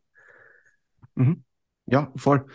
[1.14, 1.44] Mhm.
[1.86, 2.46] Ja, voll.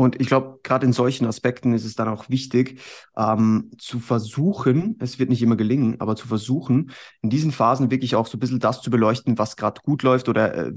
[0.00, 2.80] Und ich glaube, gerade in solchen Aspekten ist es dann auch wichtig,
[3.18, 8.16] ähm, zu versuchen, es wird nicht immer gelingen, aber zu versuchen, in diesen Phasen wirklich
[8.16, 10.72] auch so ein bisschen das zu beleuchten, was gerade gut läuft oder äh,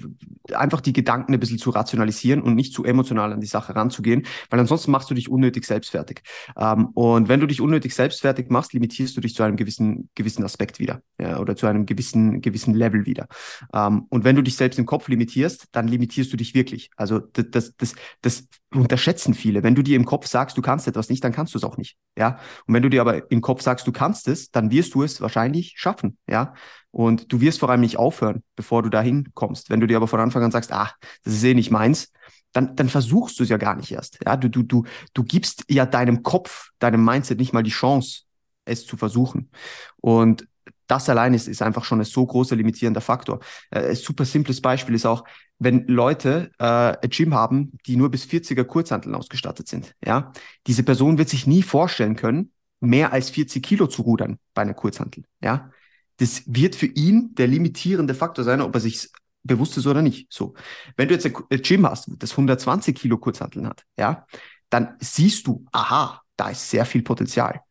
[0.51, 4.23] einfach die Gedanken ein bisschen zu rationalisieren und nicht zu emotional an die Sache ranzugehen,
[4.49, 6.21] weil ansonsten machst du dich unnötig selbstfertig.
[6.57, 10.43] Ähm, und wenn du dich unnötig selbstfertig machst, limitierst du dich zu einem gewissen, gewissen
[10.43, 13.29] Aspekt wieder ja, oder zu einem gewissen, gewissen Level wieder.
[13.73, 16.89] Ähm, und wenn du dich selbst im Kopf limitierst, dann limitierst du dich wirklich.
[16.97, 18.47] Also das, das, das, das
[18.81, 19.63] unterschätzen viele.
[19.63, 21.77] Wenn du dir im Kopf sagst, du kannst etwas nicht, dann kannst du es auch
[21.77, 21.97] nicht.
[22.17, 22.39] Ja.
[22.65, 25.21] Und wenn du dir aber im Kopf sagst, du kannst es, dann wirst du es
[25.21, 26.17] wahrscheinlich schaffen.
[26.27, 26.53] Ja.
[26.91, 29.69] Und du wirst vor allem nicht aufhören, bevor du dahin kommst.
[29.69, 30.91] Wenn du dir aber von Anfang an sagst, ah,
[31.23, 32.11] das ist eh nicht meins,
[32.51, 34.19] dann, dann versuchst du es ja gar nicht erst.
[34.25, 34.83] Ja, du, du, du,
[35.13, 38.21] du gibst ja deinem Kopf, deinem Mindset nicht mal die Chance,
[38.65, 39.49] es zu versuchen.
[39.97, 40.47] Und
[40.87, 43.39] das allein ist, ist einfach schon ein so großer limitierender Faktor.
[43.71, 45.23] Äh, ein super simples Beispiel ist auch,
[45.59, 49.93] wenn Leute äh, ein Gym haben, die nur bis 40er Kurzhanteln ausgestattet sind.
[50.05, 50.31] Ja,
[50.67, 54.73] diese Person wird sich nie vorstellen können, mehr als 40 Kilo zu rudern bei einer
[54.73, 55.23] Kurzhantel.
[55.41, 55.71] Ja,
[56.17, 59.09] das wird für ihn der limitierende Faktor sein, ob er sich
[59.43, 60.31] bewusst ist oder nicht.
[60.31, 60.53] So,
[60.95, 64.25] wenn du jetzt ein Gym hast, das 120 Kilo Kurzhanteln hat, ja,
[64.69, 67.61] dann siehst du, aha, da ist sehr viel Potenzial.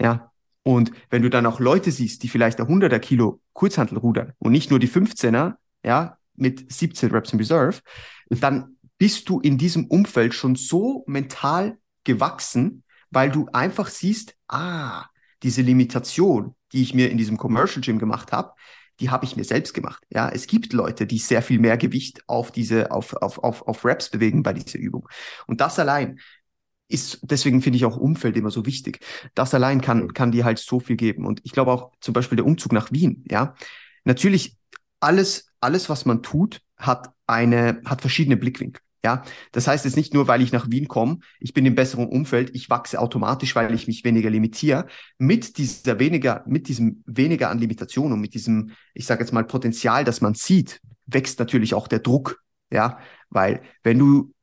[0.00, 0.30] Ja,
[0.64, 4.50] und wenn du dann auch Leute siehst, die vielleicht ein 100er Kilo Kurzhantel rudern und
[4.50, 7.78] nicht nur die 15er, ja, mit 17 Reps in Reserve,
[8.30, 15.04] dann bist du in diesem Umfeld schon so mental gewachsen, weil du einfach siehst, ah,
[15.42, 18.52] diese Limitation, die ich mir in diesem Commercial Gym gemacht habe,
[19.00, 20.02] die habe ich mir selbst gemacht.
[20.08, 23.84] Ja, es gibt Leute, die sehr viel mehr Gewicht auf diese, auf, auf, auf, auf
[23.84, 25.08] Reps bewegen bei dieser Übung.
[25.46, 26.20] Und das allein
[26.88, 29.00] ist, deswegen finde ich auch Umfeld immer so wichtig.
[29.34, 31.26] Das allein kann, kann dir halt so viel geben.
[31.26, 33.54] Und ich glaube auch zum Beispiel der Umzug nach Wien, ja.
[34.04, 34.56] Natürlich,
[35.00, 38.82] alles, alles, was man tut, hat eine, hat verschiedene Blickwinkel.
[39.04, 42.08] Ja, das heißt jetzt nicht nur, weil ich nach Wien komme, ich bin im besseren
[42.08, 44.86] Umfeld, ich wachse automatisch, weil ich mich weniger limitiere.
[45.18, 49.44] Mit dieser weniger, mit diesem weniger an Limitation und mit diesem, ich sage jetzt mal
[49.44, 52.42] Potenzial, das man sieht, wächst natürlich auch der Druck.
[52.70, 54.33] Ja, weil wenn du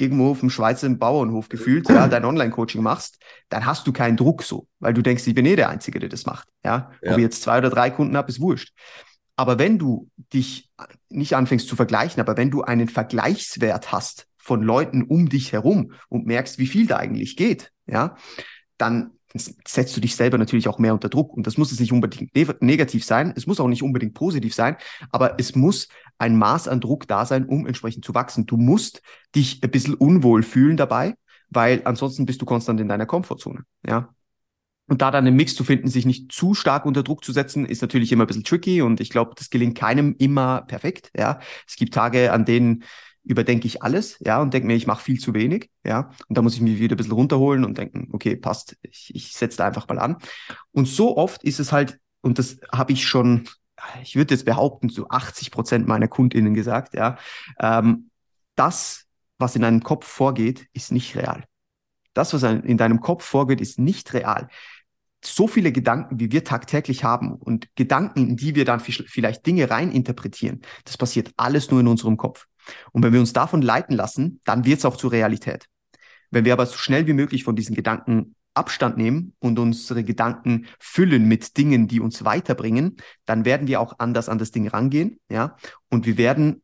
[0.00, 4.42] irgendwo auf dem Schweizer Bauernhof gefühlt, ja, dein Online-Coaching machst, dann hast du keinen Druck
[4.42, 6.48] so, weil du denkst, ich bin eh der Einzige, der das macht.
[6.64, 7.12] Ja, ja.
[7.12, 8.72] ob ich jetzt zwei oder drei Kunden habe, ist wurscht.
[9.36, 10.70] Aber wenn du dich
[11.08, 15.92] nicht anfängst zu vergleichen, aber wenn du einen Vergleichswert hast von Leuten um dich herum
[16.08, 18.16] und merkst, wie viel da eigentlich geht, ja,
[18.76, 21.36] dann setzt du dich selber natürlich auch mehr unter Druck.
[21.36, 24.54] Und das muss es nicht unbedingt ne negativ sein, es muss auch nicht unbedingt positiv
[24.54, 24.76] sein,
[25.10, 25.88] aber es muss
[26.18, 28.46] ein Maß an Druck da sein, um entsprechend zu wachsen.
[28.46, 29.02] Du musst
[29.34, 31.14] dich ein bisschen unwohl fühlen dabei,
[31.48, 33.64] weil ansonsten bist du konstant in deiner Komfortzone.
[33.86, 34.14] Ja.
[34.86, 37.64] Und da dann einen Mix zu finden, sich nicht zu stark unter Druck zu setzen,
[37.64, 41.12] ist natürlich immer ein bisschen tricky und ich glaube, das gelingt keinem immer perfekt.
[41.16, 41.38] Ja.
[41.68, 42.82] Es gibt Tage, an denen
[43.24, 46.42] überdenke ich alles, ja, und denke mir, ich mache viel zu wenig, ja, und da
[46.42, 49.66] muss ich mich wieder ein bisschen runterholen und denken, okay, passt, ich, ich setze da
[49.66, 50.16] einfach mal an.
[50.72, 53.48] Und so oft ist es halt, und das habe ich schon,
[54.02, 57.18] ich würde jetzt behaupten, zu 80 Prozent meiner KundInnen gesagt, ja,
[57.58, 58.10] ähm,
[58.56, 59.06] das,
[59.38, 61.44] was in deinem Kopf vorgeht, ist nicht real.
[62.12, 64.48] Das, was in deinem Kopf vorgeht, ist nicht real
[65.24, 69.70] so viele Gedanken, wie wir tagtäglich haben und Gedanken, in die wir dann vielleicht Dinge
[69.70, 72.46] reininterpretieren, das passiert alles nur in unserem Kopf.
[72.92, 75.66] Und wenn wir uns davon leiten lassen, dann wird es auch zur Realität.
[76.30, 80.66] Wenn wir aber so schnell wie möglich von diesen Gedanken Abstand nehmen und unsere Gedanken
[80.78, 85.20] füllen mit Dingen, die uns weiterbringen, dann werden wir auch anders an das Ding rangehen,
[85.30, 85.56] ja,
[85.88, 86.62] und wir werden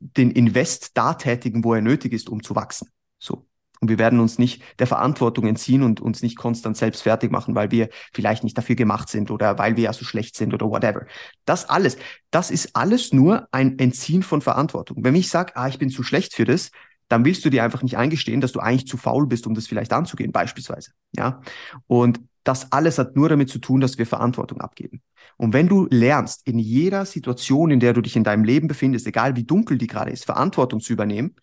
[0.00, 2.88] den Invest da tätigen, wo er nötig ist, um zu wachsen.
[3.18, 3.46] So.
[3.80, 7.54] Und wir werden uns nicht der Verantwortung entziehen und uns nicht konstant selbst fertig machen,
[7.54, 10.66] weil wir vielleicht nicht dafür gemacht sind oder weil wir ja so schlecht sind oder
[10.66, 11.06] whatever.
[11.44, 11.98] Das alles,
[12.30, 15.04] das ist alles nur ein Entziehen von Verantwortung.
[15.04, 16.70] Wenn ich sage, ah, ich bin zu schlecht für das,
[17.08, 19.66] dann willst du dir einfach nicht eingestehen, dass du eigentlich zu faul bist, um das
[19.66, 20.92] vielleicht anzugehen, beispielsweise.
[21.12, 21.42] Ja.
[21.86, 25.02] Und das alles hat nur damit zu tun, dass wir Verantwortung abgeben.
[25.36, 29.06] Und wenn du lernst, in jeder Situation, in der du dich in deinem Leben befindest,
[29.06, 31.34] egal wie dunkel die gerade ist, Verantwortung zu übernehmen,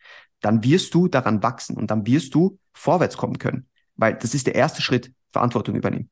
[0.41, 3.67] dann wirst du daran wachsen und dann wirst du vorwärts kommen können.
[3.95, 6.09] Weil das ist der erste Schritt, Verantwortung übernehmen.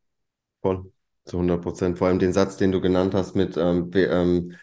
[0.62, 0.91] Voll,
[1.25, 1.97] zu 100 Prozent.
[1.97, 4.56] Vor allem den Satz, den du genannt hast mit, ähm, ähm,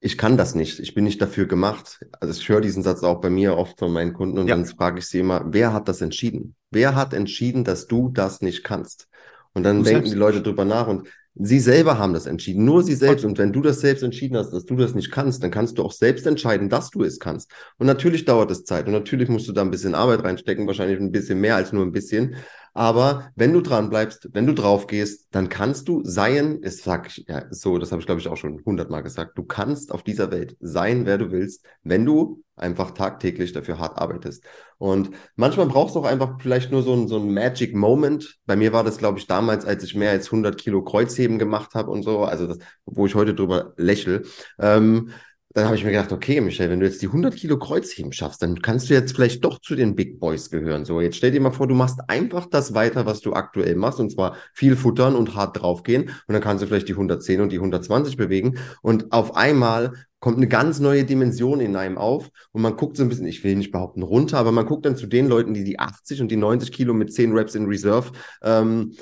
[0.00, 2.04] ich kann das nicht, ich bin nicht dafür gemacht.
[2.20, 4.56] Also ich höre diesen Satz auch bei mir oft von meinen Kunden und ja.
[4.56, 6.56] dann frage ich sie immer, wer hat das entschieden?
[6.70, 9.08] Wer hat entschieden, dass du das nicht kannst?
[9.54, 12.82] Und dann du denken die Leute drüber nach und Sie selber haben das entschieden, nur
[12.82, 13.24] sie selbst.
[13.24, 15.82] Und wenn du das selbst entschieden hast, dass du das nicht kannst, dann kannst du
[15.82, 17.50] auch selbst entscheiden, dass du es kannst.
[17.78, 21.00] Und natürlich dauert es Zeit und natürlich musst du da ein bisschen Arbeit reinstecken, wahrscheinlich
[21.00, 22.36] ein bisschen mehr als nur ein bisschen.
[22.74, 27.08] Aber wenn du dran bleibst, wenn du drauf gehst, dann kannst du sein, es sag
[27.08, 30.02] ich ja so, das habe ich glaube ich auch schon hundertmal gesagt, du kannst auf
[30.02, 34.44] dieser Welt sein, wer du willst, wenn du einfach tagtäglich dafür hart arbeitest.
[34.78, 38.38] Und manchmal brauchst du auch einfach vielleicht nur so ein, so ein Magic Moment.
[38.46, 41.74] Bei mir war das, glaube ich, damals, als ich mehr als 100 Kilo Kreuzheben gemacht
[41.74, 44.24] habe und so, also das, wo ich heute drüber lächel.
[44.58, 45.10] Ähm,
[45.54, 48.42] dann habe ich mir gedacht, okay, Michel, wenn du jetzt die 100 Kilo Kreuzheben schaffst,
[48.42, 50.84] dann kannst du jetzt vielleicht doch zu den Big Boys gehören.
[50.84, 54.00] So, jetzt stell dir mal vor, du machst einfach das weiter, was du aktuell machst,
[54.00, 56.04] und zwar viel futtern und hart draufgehen.
[56.04, 58.58] Und dann kannst du vielleicht die 110 und die 120 bewegen.
[58.80, 63.02] Und auf einmal kommt eine ganz neue Dimension in einem auf und man guckt so
[63.02, 65.64] ein bisschen, ich will nicht behaupten runter, aber man guckt dann zu den Leuten, die
[65.64, 68.94] die 80 und die 90 Kilo mit 10 Reps in Reserve ähm,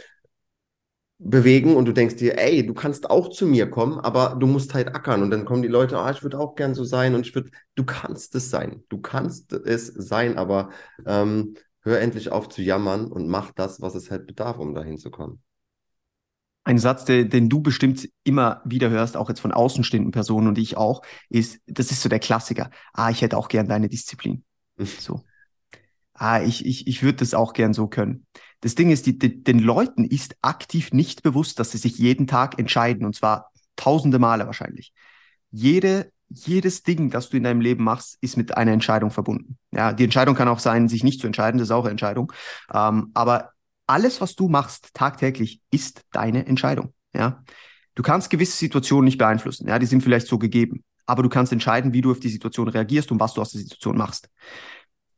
[1.22, 4.72] bewegen und du denkst dir, ey, du kannst auch zu mir kommen, aber du musst
[4.74, 7.26] halt ackern und dann kommen die Leute, ah, ich würde auch gern so sein und
[7.26, 10.70] ich würde, du kannst es sein, du kannst es sein, aber
[11.06, 14.96] ähm, hör endlich auf zu jammern und mach das, was es halt bedarf, um dahin
[14.98, 15.42] zu kommen.
[16.64, 20.59] Ein Satz, der, den du bestimmt immer wieder hörst, auch jetzt von außenstehenden Personen und
[20.59, 22.70] ich auch, ist, das ist so der Klassiker.
[22.92, 24.44] Ah, ich hätte auch gern deine Disziplin.
[24.78, 25.22] so.
[26.14, 28.26] Ah, ich, ich, ich würde das auch gern so können.
[28.60, 32.26] Das Ding ist, die, die, den Leuten ist aktiv nicht bewusst, dass sie sich jeden
[32.26, 34.92] Tag entscheiden, und zwar tausende Male wahrscheinlich.
[35.50, 39.56] Jede, jedes Ding, das du in deinem Leben machst, ist mit einer Entscheidung verbunden.
[39.72, 42.32] Ja, die Entscheidung kann auch sein, sich nicht zu entscheiden, das ist auch eine Entscheidung.
[42.72, 43.50] Ähm, aber
[43.86, 46.92] alles, was du machst tagtäglich, ist deine Entscheidung.
[47.14, 47.42] Ja,
[47.94, 49.66] du kannst gewisse Situationen nicht beeinflussen.
[49.66, 50.84] Ja, die sind vielleicht so gegeben.
[51.06, 53.62] Aber du kannst entscheiden, wie du auf die Situation reagierst und was du aus der
[53.62, 54.28] Situation machst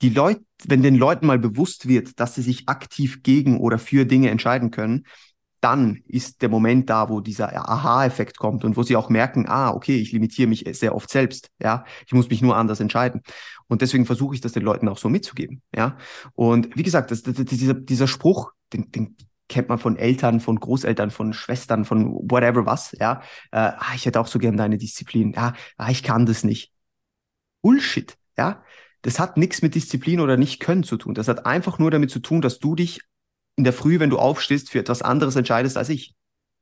[0.02, 4.04] die Leute, wenn den Leuten mal bewusst wird, dass sie sich aktiv gegen oder für
[4.04, 5.06] Dinge entscheiden können,
[5.60, 9.70] dann ist der Moment da, wo dieser Aha-Effekt kommt und wo sie auch merken, ah,
[9.70, 13.22] okay, ich limitiere mich sehr oft selbst, ja, ich muss mich nur anders entscheiden.
[13.68, 15.96] Und deswegen versuche ich das den Leuten auch so mitzugeben, ja.
[16.34, 19.16] Und wie gesagt, das, das, dieser, dieser Spruch, den, den
[19.48, 23.22] kennt man von Eltern, von Großeltern, von Schwestern, von whatever was, ja.
[23.52, 26.72] Äh, ah, ich hätte auch so gern deine Disziplin, ja, ah, ich kann das nicht.
[27.62, 28.64] Bullshit, ja
[29.02, 31.14] das hat nichts mit Disziplin oder nicht können zu tun.
[31.14, 33.00] Das hat einfach nur damit zu tun, dass du dich
[33.56, 36.14] in der Früh, wenn du aufstehst, für etwas anderes entscheidest als ich.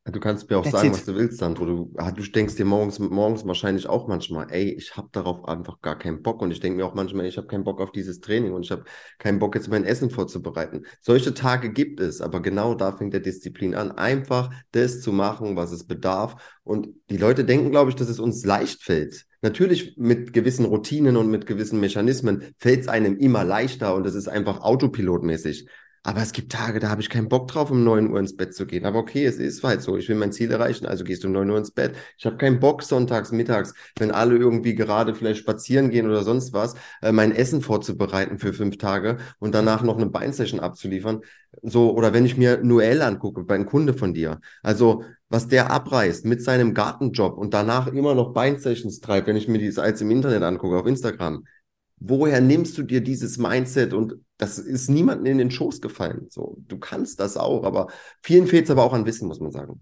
[0.07, 0.94] Du kannst mir auch That's sagen, it.
[0.94, 1.66] was du willst, Sandro.
[1.66, 5.83] Du, ah, du denkst dir morgens, morgens wahrscheinlich auch manchmal, ey, ich habe darauf einfach
[5.83, 6.40] gar keinen Bock.
[6.40, 8.70] Und ich denke mir auch manchmal, ich habe keinen Bock auf dieses Training und ich
[8.70, 8.85] habe
[9.18, 10.87] keinen Bock, jetzt mein Essen vorzubereiten.
[11.03, 15.55] Solche Tage gibt es, aber genau da fängt der Disziplin an, einfach das zu machen,
[15.55, 16.59] was es bedarf.
[16.64, 19.26] Und die Leute denken, glaube ich, dass es uns leicht fällt.
[19.42, 24.14] Natürlich mit gewissen Routinen und mit gewissen Mechanismen fällt es einem immer leichter und es
[24.14, 25.66] ist einfach autopilotmäßig.
[26.03, 28.55] Aber es gibt Tage, da habe ich keinen Bock drauf, um 9 Uhr ins Bett
[28.55, 28.87] zu gehen.
[28.87, 29.98] Aber okay, es ist halt so.
[29.98, 31.94] Ich will mein Ziel erreichen, also gehst du um 9 Uhr ins Bett.
[32.16, 36.55] Ich habe keinen Bock sonntags, mittags, wenn alle irgendwie gerade vielleicht spazieren gehen oder sonst
[36.55, 41.20] was, äh, mein Essen vorzubereiten für fünf Tage und danach noch eine Beinsession abzuliefern.
[41.62, 44.40] So, oder wenn ich mir Noel angucke, bei einem Kunde von dir.
[44.62, 49.48] Also, was der abreißt mit seinem Gartenjob und danach immer noch Beinsessions treibt, wenn ich
[49.48, 51.44] mir die Sites im Internet angucke, auf Instagram
[52.00, 56.26] woher nimmst du dir dieses Mindset und das ist niemandem in den Schoß gefallen.
[56.30, 57.88] So, du kannst das auch, aber
[58.22, 59.80] vielen fehlt es aber auch an Wissen, muss man sagen.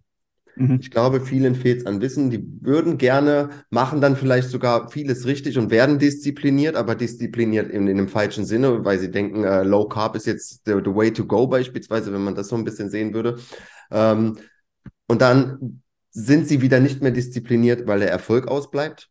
[0.56, 0.78] Mhm.
[0.80, 2.30] Ich glaube, vielen fehlt es an Wissen.
[2.30, 7.86] Die würden gerne, machen dann vielleicht sogar vieles richtig und werden diszipliniert, aber diszipliniert in,
[7.86, 11.12] in dem falschen Sinne, weil sie denken, äh, Low Carb ist jetzt the, the, way
[11.12, 13.36] to go beispielsweise, wenn man das so ein bisschen sehen würde.
[13.92, 14.38] Ähm,
[15.08, 19.10] und dann sind sie wieder nicht mehr diszipliniert, weil der Erfolg ausbleibt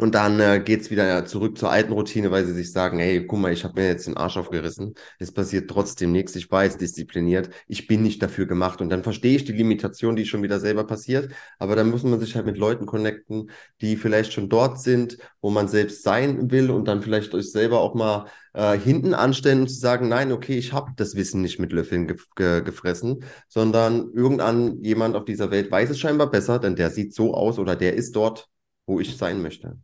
[0.00, 3.38] Und dann äh, geht wieder zurück zur alten Routine, weil sie sich sagen, hey, guck
[3.38, 4.94] mal, ich habe mir jetzt den Arsch aufgerissen.
[5.18, 6.34] Es passiert trotzdem nichts.
[6.36, 7.50] Ich weiß diszipliniert.
[7.68, 8.80] Ich bin nicht dafür gemacht.
[8.80, 11.32] Und dann verstehe ich die Limitation, die schon wieder selber passiert.
[11.58, 13.50] Aber dann muss man sich halt mit Leuten connecten,
[13.82, 17.80] die vielleicht schon dort sind, wo man selbst sein will und dann vielleicht euch selber
[17.80, 21.58] auch mal äh, hinten anstellen und zu sagen, nein, okay, ich habe das Wissen nicht
[21.58, 26.58] mit Löffeln ge ge gefressen, sondern irgendwann jemand auf dieser Welt weiß es scheinbar besser,
[26.58, 28.48] denn der sieht so aus oder der ist dort,
[28.86, 29.78] wo ich sein möchte.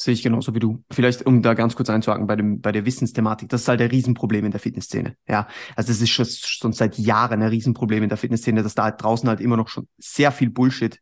[0.00, 0.82] Sehe ich genauso wie du.
[0.90, 3.50] Vielleicht, um da ganz kurz einzuhaken bei dem, bei der Wissensthematik.
[3.50, 5.14] Das ist halt ein Riesenproblem in der Fitnessszene.
[5.28, 5.46] Ja.
[5.76, 9.02] Also es ist schon, schon seit Jahren ein Riesenproblem in der Fitnessszene, dass da halt
[9.02, 10.98] draußen halt immer noch schon sehr viel Bullshit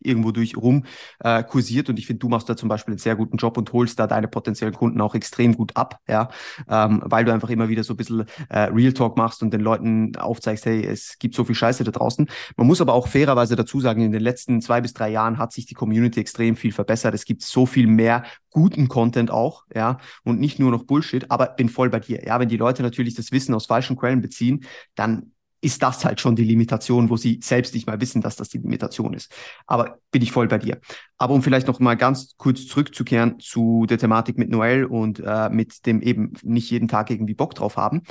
[0.00, 0.84] irgendwo durch rum
[1.20, 3.72] äh, kursiert und ich finde, du machst da zum Beispiel einen sehr guten Job und
[3.72, 6.28] holst da deine potenziellen Kunden auch extrem gut ab, ja,
[6.68, 9.60] ähm, weil du einfach immer wieder so ein bisschen äh, Real Talk machst und den
[9.60, 12.28] Leuten aufzeigst, hey, es gibt so viel Scheiße da draußen.
[12.56, 15.52] Man muss aber auch fairerweise dazu sagen, in den letzten zwei bis drei Jahren hat
[15.52, 17.14] sich die Community extrem viel verbessert.
[17.14, 21.46] Es gibt so viel mehr guten Content auch, ja, und nicht nur noch Bullshit, aber
[21.46, 22.24] bin voll bei dir.
[22.24, 26.20] Ja, wenn die Leute natürlich das Wissen aus falschen Quellen beziehen, dann ist das halt
[26.20, 29.32] schon die Limitation, wo sie selbst nicht mal wissen, dass das die Limitation ist.
[29.66, 30.80] Aber bin ich voll bei dir.
[31.18, 35.50] Aber um vielleicht noch mal ganz kurz zurückzukehren zu der Thematik mit Noel und äh,
[35.50, 38.02] mit dem eben nicht jeden Tag irgendwie Bock drauf haben.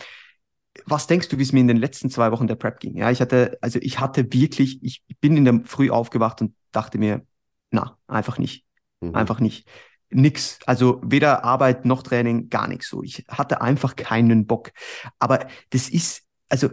[0.86, 2.96] Was denkst du, wie es mir in den letzten zwei Wochen der Prep ging?
[2.96, 7.00] Ja, ich hatte, also ich hatte wirklich, ich bin in der Früh aufgewacht und dachte
[7.00, 7.26] mir,
[7.72, 8.66] na, einfach nicht.
[9.02, 9.16] Mhm.
[9.16, 9.68] Einfach nicht.
[10.12, 10.60] Nix.
[10.66, 13.04] Also weder Arbeit noch Training, gar nichts so.
[13.04, 14.72] Ich hatte einfach keinen Bock.
[15.20, 16.70] Aber das ist, also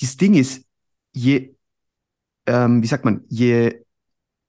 [0.00, 0.64] das Ding ist,
[1.12, 1.54] je,
[2.46, 3.84] ähm, wie sagt man, je,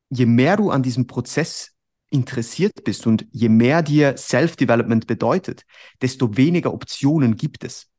[0.10, 1.72] je mehr du an diesem Prozess
[2.10, 5.64] interessiert bist und je mehr dir Self-Development bedeutet,
[6.02, 7.90] desto weniger Optionen gibt es.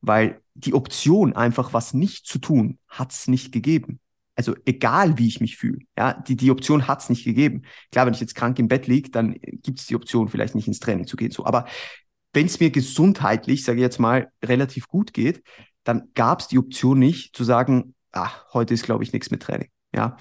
[0.00, 3.98] Weil die Option, einfach was nicht zu tun, hat es nicht gegeben.
[4.36, 7.62] Also egal, wie ich mich fühle, ja, die, die Option hat es nicht gegeben.
[7.90, 10.68] Klar, wenn ich jetzt krank im Bett liege, dann gibt es die Option, vielleicht nicht
[10.68, 11.30] ins Training zu gehen.
[11.30, 11.66] So, aber
[12.32, 15.42] wenn es mir gesundheitlich, sage ich jetzt mal, relativ gut geht,
[15.84, 19.42] dann gab es die Option nicht zu sagen, ach, heute ist, glaube ich, nichts mit
[19.42, 19.68] Training.
[19.94, 20.16] Ja.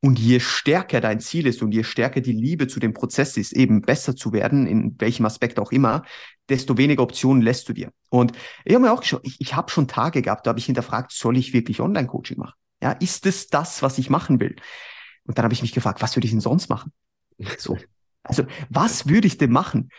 [0.00, 3.52] Und je stärker dein Ziel ist und je stärker die Liebe zu dem Prozess ist,
[3.52, 6.04] eben besser zu werden, in welchem Aspekt auch immer,
[6.48, 7.90] desto weniger Optionen lässt du dir.
[8.08, 8.32] Und
[8.64, 11.10] ich habe mir auch geschaut, ich, ich habe schon Tage gehabt, da habe ich hinterfragt,
[11.10, 12.54] soll ich wirklich Online-Coaching machen?
[12.80, 14.54] Ja, ist es das, was ich machen will?
[15.24, 16.92] Und dann habe ich mich gefragt, was würde ich denn sonst machen?
[17.58, 17.76] So.
[18.22, 19.90] Also, was würde ich denn machen?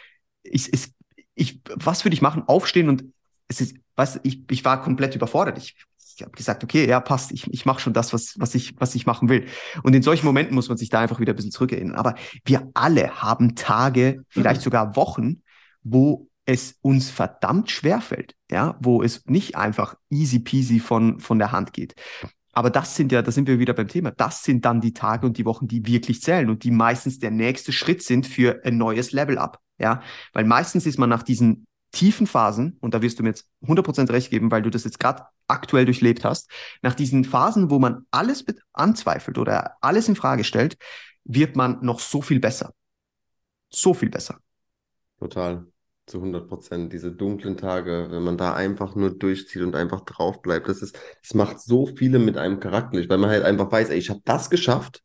[0.44, 0.94] Ich, es,
[1.36, 2.44] ich, was würde ich machen?
[2.48, 3.04] Aufstehen und
[3.50, 5.58] es ist, weißt ich, ich war komplett überfordert.
[5.58, 5.76] Ich,
[6.16, 8.96] ich habe gesagt, okay, ja, passt, ich, ich mache schon das, was, was, ich, was
[8.96, 9.46] ich machen will.
[9.84, 11.96] Und in solchen Momenten muss man sich da einfach wieder ein bisschen zurückerinnern.
[11.96, 15.42] Aber wir alle haben Tage, vielleicht sogar Wochen,
[15.84, 21.40] wo es uns verdammt schwer fällt, ja, wo es nicht einfach easy peasy von, von
[21.40, 21.96] der Hand geht.
[22.52, 24.12] Aber das sind ja, da sind wir wieder beim Thema.
[24.12, 27.32] Das sind dann die Tage und die Wochen, die wirklich zählen und die meistens der
[27.32, 29.60] nächste Schritt sind für ein neues Level up.
[29.78, 30.02] Ja,
[30.34, 34.12] weil meistens ist man nach diesen tiefen Phasen, und da wirst du mir jetzt 100%
[34.12, 36.50] recht geben, weil du das jetzt gerade aktuell durchlebt hast,
[36.82, 40.78] nach diesen Phasen, wo man alles anzweifelt oder alles in Frage stellt,
[41.24, 42.74] wird man noch so viel besser.
[43.70, 44.40] So viel besser.
[45.20, 45.66] Total.
[46.06, 46.94] Zu 100 Prozent.
[46.94, 50.98] Diese dunklen Tage, wenn man da einfach nur durchzieht und einfach drauf bleibt, das ist,
[51.22, 54.22] das macht so viele mit einem charakterlich, weil man halt einfach weiß, ey, ich habe
[54.26, 55.04] das geschafft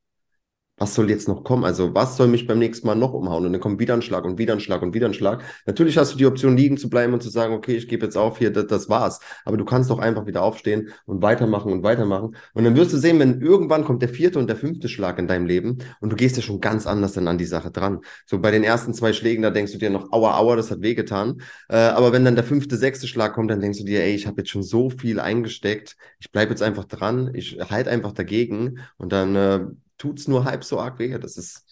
[0.76, 1.64] was soll jetzt noch kommen?
[1.64, 3.46] Also, was soll mich beim nächsten Mal noch umhauen?
[3.46, 5.42] Und dann kommt wieder ein Schlag und wieder ein Schlag und wieder ein Schlag.
[5.66, 8.16] Natürlich hast du die Option, liegen zu bleiben und zu sagen, okay, ich gebe jetzt
[8.16, 9.20] auf hier, das, das war's.
[9.44, 12.36] Aber du kannst doch einfach wieder aufstehen und weitermachen und weitermachen.
[12.54, 15.28] Und dann wirst du sehen, wenn irgendwann kommt der vierte und der fünfte Schlag in
[15.28, 18.00] deinem Leben und du gehst ja schon ganz anders dann an die Sache dran.
[18.26, 20.82] So bei den ersten zwei Schlägen, da denkst du dir noch, aua, aua, das hat
[20.82, 21.40] wehgetan.
[21.68, 24.26] Äh, aber wenn dann der fünfte, sechste Schlag kommt, dann denkst du dir, ey, ich
[24.26, 25.96] habe jetzt schon so viel eingesteckt.
[26.18, 27.30] Ich bleibe jetzt einfach dran.
[27.34, 29.60] Ich halte einfach dagegen und dann äh,
[29.98, 31.18] tut es nur halb so arg weh.
[31.18, 31.64] Das ist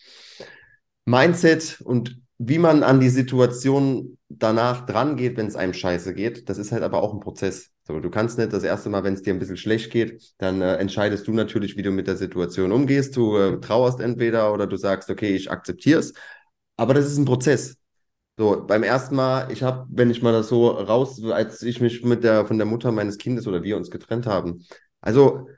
[1.04, 6.48] Mindset und wie man an die Situation danach dran geht, wenn es einem scheiße geht,
[6.48, 7.70] das ist halt aber auch ein Prozess.
[7.84, 10.62] So, du kannst nicht das erste Mal, wenn es dir ein bisschen schlecht geht, dann
[10.62, 13.16] äh, entscheidest du natürlich, wie du mit der Situation umgehst.
[13.16, 16.14] Du äh, trauerst entweder oder du sagst, okay, ich akzeptiere es.
[16.76, 17.76] Aber das ist ein Prozess.
[18.38, 22.02] So, beim ersten Mal, ich habe, wenn ich mal das so raus, als ich mich
[22.02, 24.64] mit der von der Mutter meines Kindes oder wir uns getrennt haben,
[25.00, 25.48] also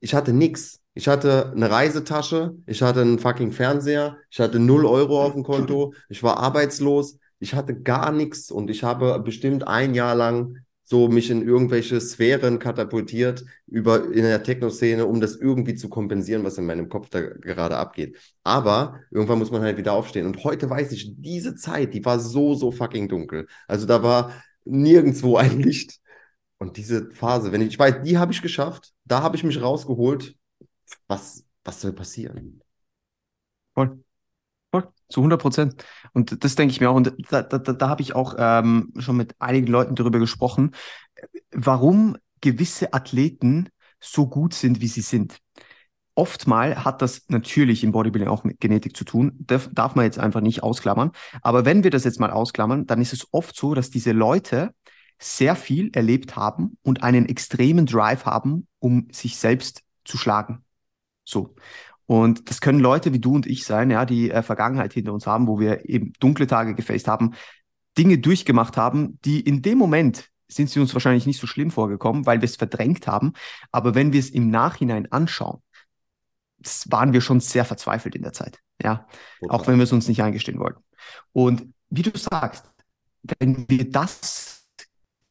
[0.00, 0.79] ich hatte nichts.
[0.94, 5.44] Ich hatte eine Reisetasche, ich hatte einen fucking Fernseher, ich hatte 0 Euro auf dem
[5.44, 10.58] Konto, ich war arbeitslos, ich hatte gar nichts und ich habe bestimmt ein Jahr lang
[10.82, 16.42] so mich in irgendwelche Sphären katapultiert über in der Techno-Szene, um das irgendwie zu kompensieren,
[16.42, 18.18] was in meinem Kopf da gerade abgeht.
[18.42, 20.26] Aber irgendwann muss man halt wieder aufstehen.
[20.26, 23.46] Und heute weiß ich, diese Zeit, die war so, so fucking dunkel.
[23.68, 24.32] Also da war
[24.64, 26.00] nirgendwo ein Licht.
[26.58, 29.62] Und diese Phase, wenn ich, ich weiß, die habe ich geschafft, da habe ich mich
[29.62, 30.34] rausgeholt
[31.08, 32.62] was, was soll passieren?
[33.74, 34.02] Voll.
[35.08, 35.84] Zu 100 Prozent.
[36.12, 36.94] Und das denke ich mir auch.
[36.94, 40.70] Und da, da, da habe ich auch ähm, schon mit einigen Leuten darüber gesprochen,
[41.50, 43.68] warum gewisse Athleten
[43.98, 45.38] so gut sind, wie sie sind.
[46.14, 49.32] Oftmal hat das natürlich im Bodybuilding auch mit Genetik zu tun.
[49.38, 51.12] Darf, darf man jetzt einfach nicht ausklammern.
[51.42, 54.74] Aber wenn wir das jetzt mal ausklammern, dann ist es oft so, dass diese Leute
[55.18, 60.64] sehr viel erlebt haben und einen extremen Drive haben, um sich selbst zu schlagen.
[61.30, 61.54] So.
[62.06, 65.26] Und das können Leute wie du und ich sein, ja, die äh, Vergangenheit hinter uns
[65.26, 67.34] haben, wo wir eben dunkle Tage gefaced haben,
[67.96, 72.26] Dinge durchgemacht haben, die in dem Moment sind sie uns wahrscheinlich nicht so schlimm vorgekommen,
[72.26, 73.34] weil wir es verdrängt haben.
[73.70, 75.62] Aber wenn wir es im Nachhinein anschauen,
[76.86, 78.58] waren wir schon sehr verzweifelt in der Zeit.
[78.82, 79.06] Ja,
[79.40, 79.50] okay.
[79.50, 80.82] auch wenn wir es uns nicht eingestehen wollten.
[81.32, 82.64] Und wie du sagst,
[83.38, 84.66] wenn wir das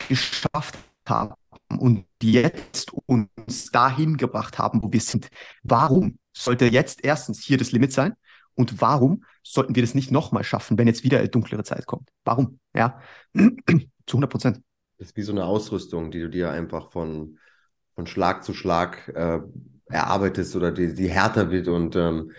[0.08, 0.78] geschafft
[1.08, 1.34] haben
[1.78, 5.30] und jetzt uns dahin gebracht haben, wo wir sind,
[5.64, 8.16] warum sollte jetzt erstens hier das Limit sein
[8.56, 12.10] und warum sollten wir das nicht nochmal schaffen, wenn jetzt wieder eine dunklere Zeit kommt?
[12.24, 12.60] Warum?
[12.74, 13.00] Ja,
[13.34, 14.62] zu 100 Prozent.
[14.98, 17.40] Das ist wie so eine Ausrüstung, die du dir einfach von,
[17.96, 19.40] von Schlag zu Schlag äh,
[19.86, 22.32] erarbeitest oder die, die härter wird und ähm,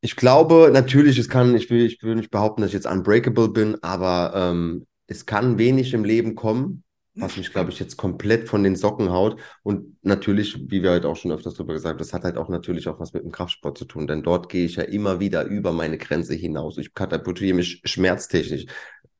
[0.00, 3.48] ich glaube, natürlich, es kann, ich will, ich will nicht behaupten, dass ich jetzt unbreakable
[3.48, 6.84] bin, aber ähm, es kann wenig im Leben kommen,
[7.16, 9.40] was mich, glaube ich, jetzt komplett von den Socken haut.
[9.62, 12.48] Und natürlich, wie wir halt auch schon öfters darüber gesagt haben, das hat halt auch
[12.48, 15.44] natürlich auch was mit dem Kraftsport zu tun, denn dort gehe ich ja immer wieder
[15.44, 16.78] über meine Grenze hinaus.
[16.78, 18.66] Ich katapultiere mich schmerztechnisch.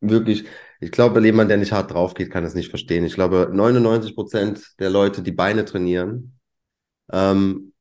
[0.00, 0.44] Wirklich,
[0.80, 3.04] ich glaube, jemand, der nicht hart drauf geht, kann es nicht verstehen.
[3.04, 6.38] Ich glaube, 99 Prozent der Leute, die Beine trainieren,
[7.12, 7.73] ähm,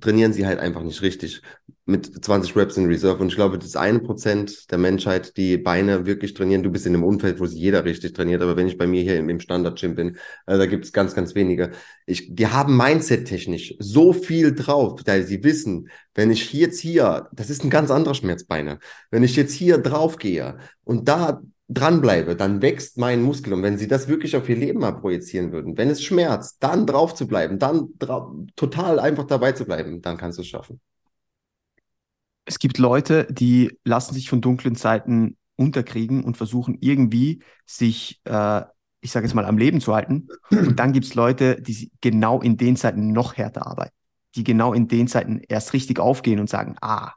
[0.00, 1.40] trainieren sie halt einfach nicht richtig
[1.86, 3.20] mit 20 Reps in Reserve.
[3.20, 6.62] Und ich glaube, das ist eine Prozent der Menschheit, die Beine wirklich trainieren.
[6.62, 8.42] Du bist in einem Umfeld, wo sie jeder richtig trainiert.
[8.42, 10.16] Aber wenn ich bei mir hier im, im Standard-Gym bin,
[10.46, 11.72] äh, da gibt es ganz, ganz wenige.
[12.06, 17.50] Ich, die haben Mindset-technisch so viel drauf, weil sie wissen, wenn ich jetzt hier, das
[17.50, 18.78] ist ein ganz anderer Schmerzbeine.
[19.10, 23.52] Wenn ich jetzt hier drauf gehe und da dranbleibe, dann wächst mein Muskel.
[23.54, 26.86] Und wenn sie das wirklich auf ihr Leben mal projizieren würden, wenn es schmerzt, dann
[26.86, 27.94] drauf zu bleiben, dann
[28.56, 30.80] total einfach dabei zu bleiben, dann kannst du es schaffen.
[32.44, 38.62] Es gibt Leute, die lassen sich von dunklen Zeiten unterkriegen und versuchen irgendwie sich, äh,
[39.00, 40.28] ich sage jetzt mal, am Leben zu halten.
[40.50, 43.94] Und dann gibt es Leute, die genau in den Zeiten noch härter arbeiten,
[44.34, 47.12] die genau in den Zeiten erst richtig aufgehen und sagen, ah,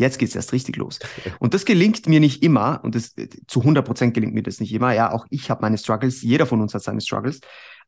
[0.00, 0.98] Jetzt geht's erst richtig los.
[1.40, 3.14] Und das gelingt mir nicht immer und das,
[3.46, 4.94] zu 100 Prozent gelingt mir das nicht immer.
[4.94, 6.22] Ja, auch ich habe meine Struggles.
[6.22, 7.40] Jeder von uns hat seine Struggles.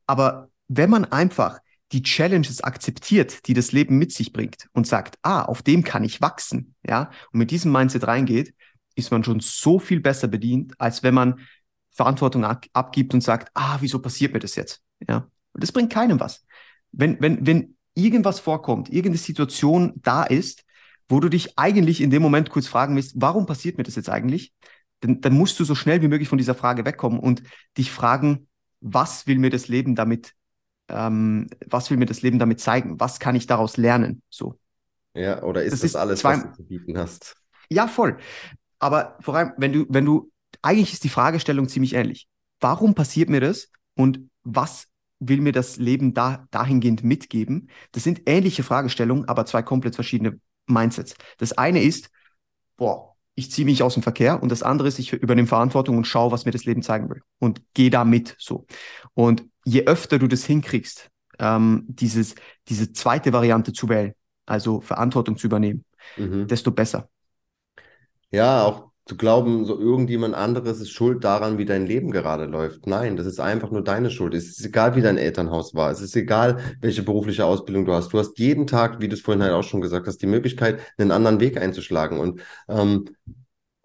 [0.06, 1.58] Aber wenn man einfach
[1.90, 6.04] die Challenges akzeptiert, die das Leben mit sich bringt und sagt, ah, auf dem kann
[6.04, 8.54] ich wachsen, ja, und mit diesem Mindset reingeht,
[8.94, 11.40] ist man schon so viel besser bedient, als wenn man
[11.92, 14.82] Verantwortung abgibt und sagt, ah, wieso passiert mir das jetzt?
[15.08, 16.44] Ja, und das bringt keinem was.
[16.92, 20.64] Wenn, wenn, wenn irgendwas vorkommt, irgendeine Situation da ist,
[21.12, 24.08] wo du dich eigentlich in dem Moment kurz fragen willst, warum passiert mir das jetzt
[24.08, 24.54] eigentlich?
[25.00, 27.42] Dann, dann musst du so schnell wie möglich von dieser Frage wegkommen und
[27.76, 28.48] dich fragen,
[28.80, 30.32] was will mir das Leben damit,
[30.88, 32.98] ähm, was will mir das Leben damit zeigen?
[32.98, 34.22] Was kann ich daraus lernen?
[34.30, 34.58] So.
[35.12, 37.36] Ja, oder ist das, das ist alles, zwei, was du zu bieten hast?
[37.68, 38.16] Ja, voll.
[38.78, 40.32] Aber vor allem, wenn du, wenn du,
[40.62, 42.26] eigentlich ist die Fragestellung ziemlich ähnlich.
[42.58, 43.68] Warum passiert mir das?
[43.96, 44.86] Und was
[45.18, 47.68] will mir das Leben da, dahingehend mitgeben?
[47.92, 51.14] Das sind ähnliche Fragestellungen, aber zwei komplett verschiedene Mindsets.
[51.38, 52.10] Das eine ist,
[52.76, 56.06] boah, ich ziehe mich aus dem Verkehr und das andere ist, ich übernehme Verantwortung und
[56.06, 58.66] schaue, was mir das Leben zeigen will und gehe da mit so.
[59.14, 62.34] Und je öfter du das hinkriegst, ähm, dieses,
[62.68, 64.12] diese zweite Variante zu wählen,
[64.46, 65.84] also Verantwortung zu übernehmen,
[66.16, 66.46] mhm.
[66.46, 67.08] desto besser.
[68.30, 72.86] Ja, auch zu glauben, so irgendjemand anderes ist schuld daran, wie dein Leben gerade läuft.
[72.86, 74.32] Nein, das ist einfach nur deine Schuld.
[74.34, 75.90] Es ist egal, wie dein Elternhaus war.
[75.90, 78.12] Es ist egal, welche berufliche Ausbildung du hast.
[78.12, 80.80] Du hast jeden Tag, wie du es vorhin halt auch schon gesagt hast, die Möglichkeit,
[80.98, 82.20] einen anderen Weg einzuschlagen.
[82.20, 83.08] Und ähm,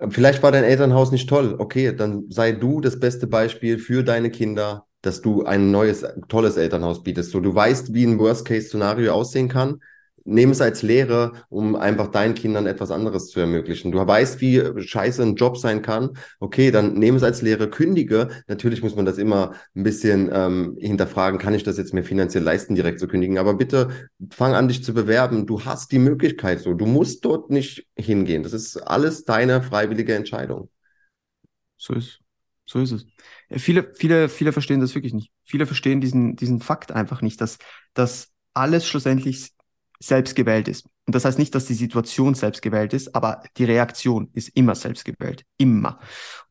[0.07, 1.55] vielleicht war dein Elternhaus nicht toll.
[1.57, 6.57] Okay, dann sei du das beste Beispiel für deine Kinder, dass du ein neues, tolles
[6.57, 7.31] Elternhaus bietest.
[7.31, 9.79] So, du weißt, wie ein Worst-Case-Szenario aussehen kann
[10.27, 13.91] nehme es als Lehre, um einfach deinen Kindern etwas anderes zu ermöglichen.
[13.91, 16.17] Du weißt, wie scheiße ein Job sein kann.
[16.39, 18.27] Okay, dann nehme es als Lehre, kündige.
[18.47, 22.43] Natürlich muss man das immer ein bisschen ähm, hinterfragen, kann ich das jetzt mir finanziell
[22.43, 23.37] leisten, direkt zu kündigen.
[23.37, 23.89] Aber bitte
[24.29, 25.47] fang an, dich zu bewerben.
[25.47, 26.73] Du hast die Möglichkeit so.
[26.73, 28.43] Du musst dort nicht hingehen.
[28.43, 30.69] Das ist alles deine freiwillige Entscheidung.
[31.77, 32.19] So ist,
[32.65, 33.05] so ist es.
[33.49, 35.31] Viele, viele, viele verstehen das wirklich nicht.
[35.45, 37.59] Viele verstehen diesen, diesen Fakt einfach nicht, dass,
[37.93, 39.51] dass alles schlussendlich
[39.99, 40.85] selbst gewählt ist.
[41.05, 44.75] Und das heißt nicht, dass die Situation selbst gewählt ist, aber die Reaktion ist immer
[44.75, 45.43] selbst gewählt.
[45.57, 45.99] Immer.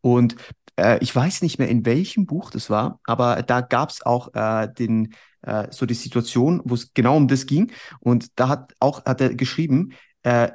[0.00, 0.36] Und
[0.76, 4.34] äh, ich weiß nicht mehr, in welchem Buch das war, aber da gab es auch
[4.34, 7.72] äh, den, äh, so die Situation, wo es genau um das ging.
[8.00, 9.92] Und da hat auch hat er geschrieben,
[10.22, 10.50] äh,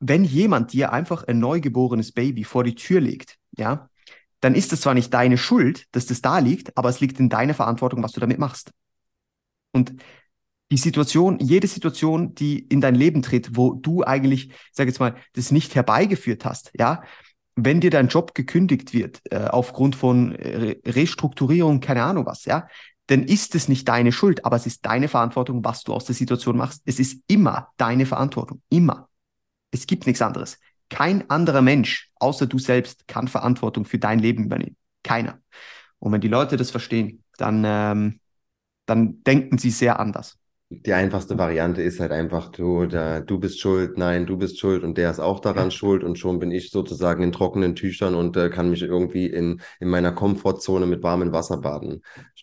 [0.00, 3.90] wenn jemand dir einfach ein neugeborenes Baby vor die Tür legt, ja,
[4.40, 7.28] dann ist es zwar nicht deine Schuld, dass das da liegt, aber es liegt in
[7.28, 8.72] deiner Verantwortung, was du damit machst.
[9.72, 9.94] Und
[10.70, 15.00] die Situation, jede Situation, die in dein Leben tritt, wo du eigentlich, ich sage jetzt
[15.00, 17.02] mal, das nicht herbeigeführt hast, ja,
[17.56, 22.68] wenn dir dein Job gekündigt wird äh, aufgrund von Re Restrukturierung, keine Ahnung was, ja,
[23.08, 26.14] dann ist es nicht deine Schuld, aber es ist deine Verantwortung, was du aus der
[26.14, 26.82] Situation machst.
[26.84, 29.08] Es ist immer deine Verantwortung, immer.
[29.72, 30.58] Es gibt nichts anderes.
[30.88, 34.76] Kein anderer Mensch, außer du selbst, kann Verantwortung für dein Leben übernehmen.
[35.02, 35.40] Keiner.
[35.98, 38.20] Und wenn die Leute das verstehen, dann, ähm,
[38.86, 40.39] dann denken sie sehr anders
[40.72, 44.84] die einfachste Variante ist halt einfach, du, da, du bist schuld, nein, du bist schuld
[44.84, 48.36] und der ist auch daran schuld und schon bin ich sozusagen in trockenen Tüchern und
[48.36, 52.02] äh, kann mich irgendwie in, in meiner Komfortzone mit warmem Wasser baden.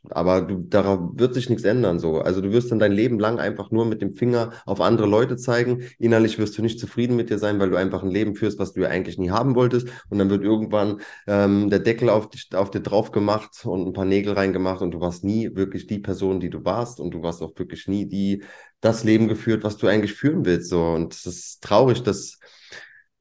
[0.09, 2.19] Aber du, daran wird sich nichts ändern so.
[2.19, 5.37] Also du wirst dann dein Leben lang einfach nur mit dem Finger auf andere Leute
[5.37, 5.83] zeigen.
[5.97, 8.73] Innerlich wirst du nicht zufrieden mit dir sein, weil du einfach ein Leben führst, was
[8.73, 9.87] du ja eigentlich nie haben wolltest.
[10.09, 13.93] Und dann wird irgendwann ähm, der Deckel auf, dich, auf dir drauf gemacht und ein
[13.93, 17.23] paar Nägel reingemacht und du warst nie wirklich die Person, die du warst und du
[17.23, 18.43] warst auch wirklich nie die die
[18.81, 20.69] das Leben geführt, was du eigentlich führen willst.
[20.69, 20.83] So.
[20.83, 22.39] Und es ist traurig, dass,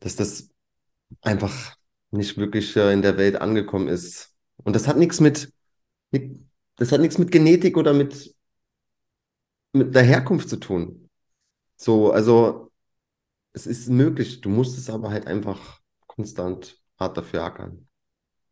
[0.01, 0.51] dass das
[1.23, 1.77] einfach
[2.11, 4.35] nicht wirklich äh, in der Welt angekommen ist.
[4.57, 5.53] Und das hat nichts mit,
[6.11, 6.39] mit,
[6.77, 8.35] das hat nichts mit Genetik oder mit,
[9.73, 11.09] mit der Herkunft zu tun.
[11.77, 12.71] So, also
[13.53, 17.89] es ist möglich, du musst es aber halt einfach konstant hart dafür ackern.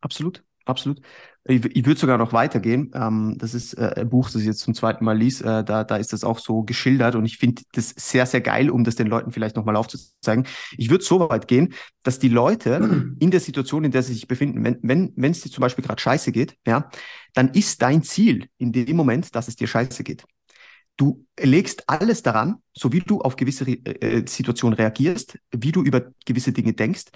[0.01, 1.01] Absolut absolut.
[1.47, 2.91] Ich, ich würde sogar noch weitergehen.
[2.95, 5.41] Ähm, das ist äh, ein Buch, das ich jetzt zum zweiten Mal lies.
[5.43, 8.71] Äh, da, da ist das auch so geschildert und ich finde das sehr, sehr geil,
[8.71, 10.47] um das den Leuten vielleicht nochmal aufzuzeigen.
[10.79, 14.27] Ich würde so weit gehen, dass die Leute in der Situation, in der sie sich
[14.27, 16.89] befinden, wenn wenn wenn es dir zum Beispiel gerade scheiße geht, ja,
[17.35, 20.25] dann ist dein Ziel in dem Moment, dass es dir scheiße geht.
[20.97, 25.83] Du legst alles daran, so wie du auf gewisse Re äh, Situationen reagierst, wie du
[25.83, 27.07] über gewisse Dinge denkst,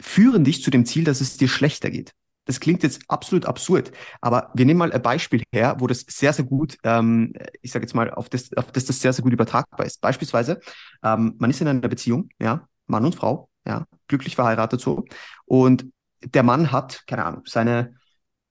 [0.00, 2.14] führen dich zu dem Ziel, dass es dir schlechter geht.
[2.46, 6.32] Das klingt jetzt absolut absurd, aber wir nehmen mal ein Beispiel her, wo das sehr,
[6.32, 7.32] sehr gut, ähm,
[7.62, 10.00] ich sage jetzt mal, auf das, auf das das sehr, sehr gut übertragbar ist.
[10.00, 10.60] Beispielsweise,
[11.02, 15.04] ähm, man ist in einer Beziehung, ja, Mann und Frau, ja, glücklich verheiratet so,
[15.46, 15.86] und
[16.22, 17.94] der Mann hat, keine Ahnung, seine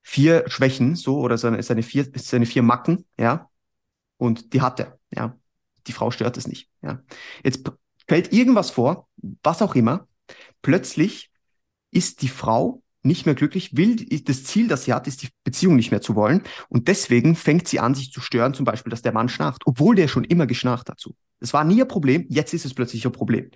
[0.02, 3.50] vier Schwächen so oder seine, seine, vier, seine vier Macken, ja,
[4.18, 5.38] und die hat er, ja.
[5.88, 7.02] Die Frau stört es nicht, ja.
[7.44, 7.70] Jetzt
[8.08, 9.08] fällt irgendwas vor,
[9.44, 10.08] was auch immer,
[10.62, 11.32] plötzlich
[11.92, 15.76] ist die Frau nicht mehr glücklich, will das Ziel, das sie hat, ist die Beziehung
[15.76, 16.42] nicht mehr zu wollen.
[16.70, 19.96] Und deswegen fängt sie an, sich zu stören, zum Beispiel, dass der Mann schnarcht, obwohl
[19.96, 21.16] der schon immer geschnarcht dazu.
[21.40, 23.52] Das war nie ein Problem, jetzt ist es plötzlich ein Problem.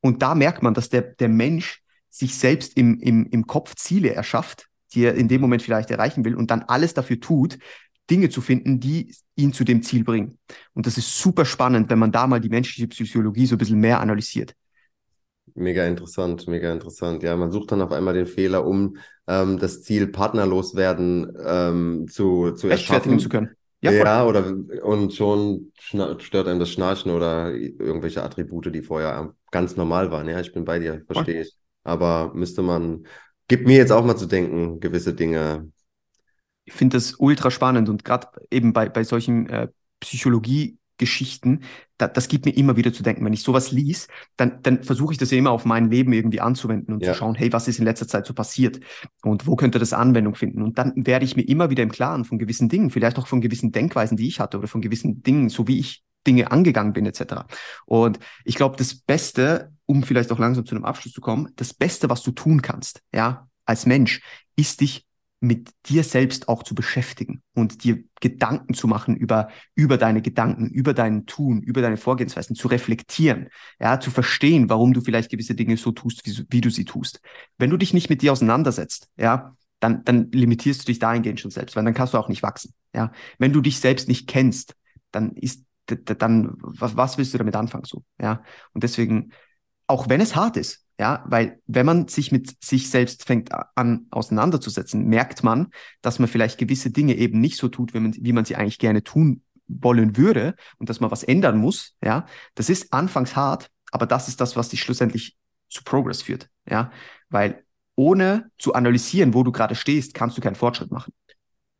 [0.00, 4.12] Und da merkt man, dass der, der Mensch sich selbst im, im, im Kopf Ziele
[4.12, 7.58] erschafft, die er in dem Moment vielleicht erreichen will und dann alles dafür tut,
[8.10, 10.38] Dinge zu finden, die ihn zu dem Ziel bringen.
[10.74, 13.78] Und das ist super spannend, wenn man da mal die menschliche Psychologie so ein bisschen
[13.78, 14.54] mehr analysiert.
[15.54, 17.22] Mega interessant, mega interessant.
[17.22, 18.96] Ja, man sucht dann auf einmal den Fehler, um
[19.26, 23.18] ähm, das Ziel partnerlos werden ähm, zu, zu erschaffen.
[23.18, 23.50] zu können.
[23.82, 25.72] Ja, ja, oder und schon
[26.18, 30.28] stört einem das Schnarchen oder irgendwelche Attribute, die vorher ganz normal waren.
[30.28, 31.56] Ja, ich bin bei dir, verstehe ich.
[31.82, 33.06] Aber müsste man,
[33.48, 35.70] gibt mir jetzt auch mal zu denken, gewisse Dinge.
[36.66, 39.68] Ich finde das ultra spannend und gerade eben bei, bei solchen äh,
[40.00, 41.62] Psychologie Geschichten,
[41.98, 43.24] da, das gibt mir immer wieder zu denken.
[43.24, 46.40] Wenn ich sowas lies, dann, dann versuche ich das ja immer auf mein Leben irgendwie
[46.40, 47.12] anzuwenden und ja.
[47.12, 48.78] zu schauen, hey, was ist in letzter Zeit so passiert
[49.22, 50.62] und wo könnte das Anwendung finden?
[50.62, 53.40] Und dann werde ich mir immer wieder im Klaren von gewissen Dingen, vielleicht auch von
[53.40, 57.06] gewissen Denkweisen, die ich hatte oder von gewissen Dingen, so wie ich Dinge angegangen bin,
[57.06, 57.46] etc.
[57.86, 61.74] Und ich glaube, das Beste, um vielleicht auch langsam zu einem Abschluss zu kommen, das
[61.74, 64.20] Beste, was du tun kannst, ja, als Mensch,
[64.54, 65.06] ist dich
[65.40, 70.68] mit dir selbst auch zu beschäftigen und dir Gedanken zu machen über, über deine Gedanken,
[70.68, 73.48] über dein Tun, über deine Vorgehensweisen, zu reflektieren,
[73.80, 77.22] ja, zu verstehen, warum du vielleicht gewisse Dinge so tust, wie, wie du sie tust.
[77.56, 81.50] Wenn du dich nicht mit dir auseinandersetzt, ja, dann, dann limitierst du dich dahingehend schon
[81.50, 83.10] selbst, weil dann kannst du auch nicht wachsen, ja.
[83.38, 84.76] Wenn du dich selbst nicht kennst,
[85.10, 88.42] dann ist, dann, was, willst du damit anfangen, so, ja.
[88.74, 89.32] Und deswegen,
[89.86, 94.06] auch wenn es hart ist, ja, weil wenn man sich mit sich selbst fängt an
[94.10, 95.68] auseinanderzusetzen, merkt man,
[96.02, 98.78] dass man vielleicht gewisse Dinge eben nicht so tut, wie man, wie man sie eigentlich
[98.78, 101.96] gerne tun wollen würde und dass man was ändern muss.
[102.04, 105.38] Ja, das ist anfangs hart, aber das ist das, was dich schlussendlich
[105.70, 106.50] zu Progress führt.
[106.68, 106.92] Ja,
[107.30, 107.64] weil
[107.96, 111.14] ohne zu analysieren, wo du gerade stehst, kannst du keinen Fortschritt machen.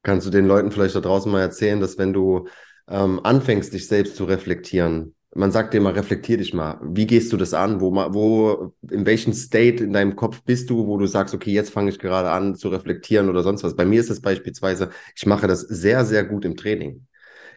[0.03, 2.49] Kannst du den Leuten vielleicht da draußen mal erzählen, dass wenn du
[2.89, 6.81] ähm, anfängst, dich selbst zu reflektieren, man sagt dir mal, reflektier dich mal.
[6.83, 7.81] Wie gehst du das an?
[7.81, 11.71] Wo, wo, in welchem State in deinem Kopf bist du, wo du sagst, okay, jetzt
[11.71, 13.77] fange ich gerade an zu reflektieren oder sonst was?
[13.77, 17.07] Bei mir ist es beispielsweise, ich mache das sehr, sehr gut im Training.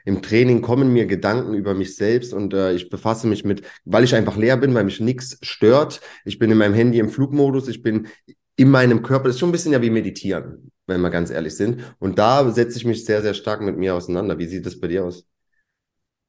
[0.05, 4.03] im Training kommen mir Gedanken über mich selbst und äh, ich befasse mich mit, weil
[4.03, 6.01] ich einfach leer bin, weil mich nichts stört.
[6.25, 8.07] Ich bin in meinem Handy im Flugmodus, ich bin
[8.55, 9.25] in meinem Körper.
[9.25, 11.95] Das ist schon ein bisschen ja wie meditieren, wenn wir ganz ehrlich sind.
[11.99, 14.37] Und da setze ich mich sehr, sehr stark mit mir auseinander.
[14.39, 15.25] Wie sieht das bei dir aus?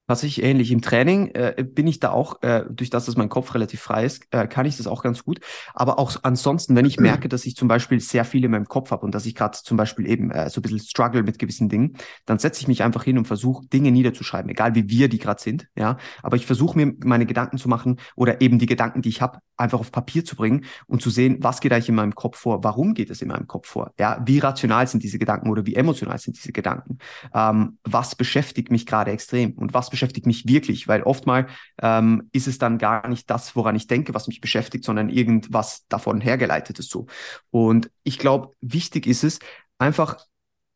[0.07, 3.30] Was ich ähnlich im Training äh, bin ich da auch, äh, durch das, dass mein
[3.30, 5.40] Kopf relativ frei ist, äh, kann ich das auch ganz gut.
[5.72, 8.90] Aber auch ansonsten, wenn ich merke, dass ich zum Beispiel sehr viel in meinem Kopf
[8.90, 11.70] habe und dass ich gerade zum Beispiel eben äh, so ein bisschen struggle mit gewissen
[11.70, 11.96] Dingen,
[12.26, 15.40] dann setze ich mich einfach hin und versuche Dinge niederzuschreiben, egal wie wir die gerade
[15.40, 15.68] sind.
[15.74, 19.22] Ja, aber ich versuche mir meine Gedanken zu machen oder eben die Gedanken, die ich
[19.22, 22.38] habe, einfach auf Papier zu bringen und zu sehen, was geht eigentlich in meinem Kopf
[22.38, 25.64] vor, warum geht es in meinem Kopf vor, ja, wie rational sind diese Gedanken oder
[25.66, 26.98] wie emotional sind diese Gedanken,
[27.32, 31.47] ähm, was beschäftigt mich gerade extrem und was beschäftigt mich wirklich, weil oftmal
[31.80, 35.86] ähm, ist es dann gar nicht das, woran ich denke, was mich beschäftigt, sondern irgendwas
[35.88, 37.07] davon hergeleitet ist so.
[37.51, 39.38] Und ich glaube, wichtig ist es,
[39.78, 40.18] einfach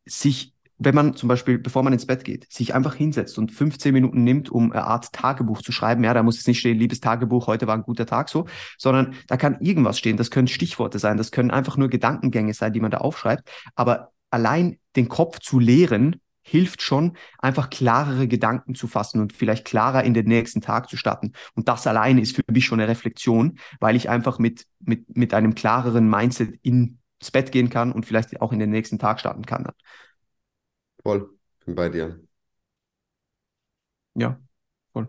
[0.05, 3.93] sich wenn man zum Beispiel, bevor man ins Bett geht, sich einfach hinsetzt und 15
[3.93, 7.01] Minuten nimmt, um eine Art Tagebuch zu schreiben, ja, da muss es nicht stehen, liebes
[7.01, 8.45] Tagebuch, heute war ein guter Tag so,
[8.77, 12.71] sondern da kann irgendwas stehen, das können Stichworte sein, das können einfach nur Gedankengänge sein,
[12.71, 18.75] die man da aufschreibt, aber allein den Kopf zu leeren, hilft schon, einfach klarere Gedanken
[18.75, 21.33] zu fassen und vielleicht klarer in den nächsten Tag zu starten.
[21.55, 25.33] Und das alleine ist für mich schon eine Reflexion, weil ich einfach mit, mit, mit
[25.33, 29.45] einem klareren Mindset ins Bett gehen kann und vielleicht auch in den nächsten Tag starten
[29.45, 29.67] kann.
[31.03, 31.29] Voll,
[31.65, 32.19] bin bei dir.
[34.15, 34.39] Ja,
[34.91, 35.07] voll.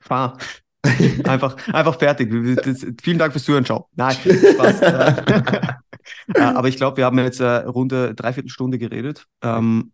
[0.00, 0.38] Fahr.
[1.24, 2.56] einfach, einfach fertig.
[2.56, 3.64] Das, vielen Dank fürs Zuhören.
[3.64, 3.88] Ciao.
[3.94, 5.78] Nein, Spaß.
[6.34, 9.26] Äh, aber ich glaube, wir haben jetzt äh, runde dreiviertel Stunde geredet.
[9.42, 9.92] Ähm,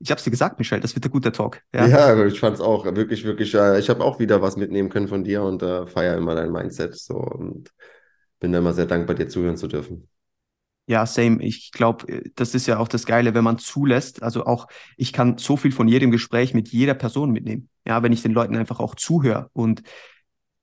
[0.00, 1.62] ich habe es dir gesagt, Michelle, das wird ein guter Talk.
[1.72, 3.54] Ja, ja ich fand es auch wirklich, wirklich.
[3.54, 6.52] Äh, ich habe auch wieder was mitnehmen können von dir und äh, feiere immer dein
[6.52, 7.72] Mindset so und
[8.40, 10.08] bin da immer sehr dankbar, dir zuhören zu dürfen.
[10.86, 11.42] Ja, same.
[11.42, 14.22] Ich glaube, äh, das ist ja auch das Geile, wenn man zulässt.
[14.22, 17.70] Also auch, ich kann so viel von jedem Gespräch mit jeder Person mitnehmen.
[17.86, 19.82] Ja, wenn ich den Leuten einfach auch zuhöre und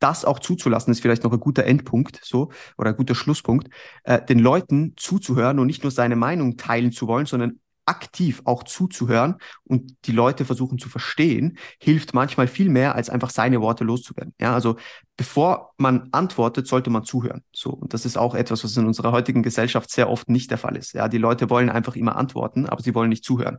[0.01, 3.69] das auch zuzulassen, ist vielleicht noch ein guter Endpunkt, so, oder ein guter Schlusspunkt,
[4.03, 8.63] äh, den Leuten zuzuhören und nicht nur seine Meinung teilen zu wollen, sondern aktiv auch
[8.63, 13.83] zuzuhören und die Leute versuchen zu verstehen, hilft manchmal viel mehr, als einfach seine Worte
[13.83, 14.33] loszuwerden.
[14.39, 14.77] Ja, also
[15.17, 17.43] bevor man antwortet, sollte man zuhören.
[17.51, 17.71] So.
[17.71, 20.77] Und das ist auch etwas, was in unserer heutigen Gesellschaft sehr oft nicht der Fall
[20.77, 20.93] ist.
[20.93, 23.57] Ja, die Leute wollen einfach immer antworten, aber sie wollen nicht zuhören.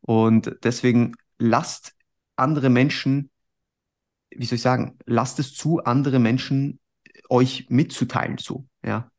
[0.00, 1.94] Und deswegen lasst
[2.36, 3.30] andere Menschen
[4.30, 6.78] wie soll ich sagen, lasst es zu, andere Menschen
[7.28, 9.10] euch mitzuteilen, so, ja.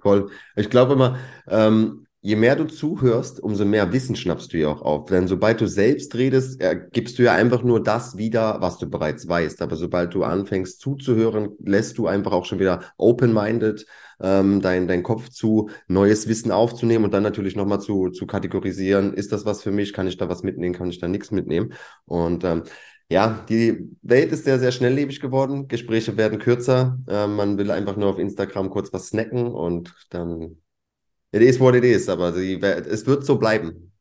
[0.00, 0.30] Voll.
[0.56, 4.82] Ich glaube immer, ähm, je mehr du zuhörst, umso mehr Wissen schnappst du ja auch
[4.82, 5.10] auf.
[5.10, 8.88] Denn sobald du selbst redest, äh, gibst du ja einfach nur das wieder, was du
[8.88, 9.62] bereits weißt.
[9.62, 13.86] Aber sobald du anfängst zuzuhören, lässt du einfach auch schon wieder open-minded
[14.22, 19.14] ähm, dein, dein Kopf zu, neues Wissen aufzunehmen und dann natürlich nochmal zu, zu kategorisieren,
[19.14, 21.72] ist das was für mich, kann ich da was mitnehmen, kann ich da nichts mitnehmen.
[22.04, 22.64] Und ähm,
[23.10, 25.66] ja, die Welt ist sehr, sehr schnelllebig geworden.
[25.66, 26.98] Gespräche werden kürzer.
[27.08, 30.56] Äh, man will einfach nur auf Instagram kurz was snacken und dann
[31.32, 33.92] it is what it is, aber die, es wird so bleiben.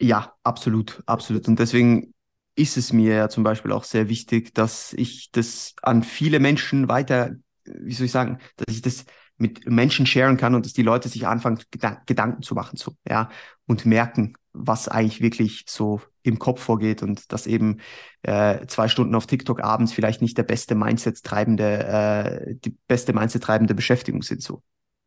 [0.00, 1.46] Ja, absolut, absolut.
[1.46, 2.14] Und deswegen
[2.56, 6.88] ist es mir ja zum Beispiel auch sehr wichtig, dass ich das an viele Menschen
[6.88, 9.04] weiter, wie soll ich sagen, dass ich das
[9.36, 11.60] mit Menschen sharen kann und dass die Leute sich anfangen,
[12.06, 13.30] Gedanken zu machen, so, ja,
[13.66, 17.80] und merken, was eigentlich wirklich so im Kopf vorgeht und dass eben
[18.22, 23.74] äh, zwei Stunden auf TikTok abends vielleicht nicht der beste Mindset-treibende, äh, die beste Mindset-treibende
[23.74, 24.62] Beschäftigung sind so.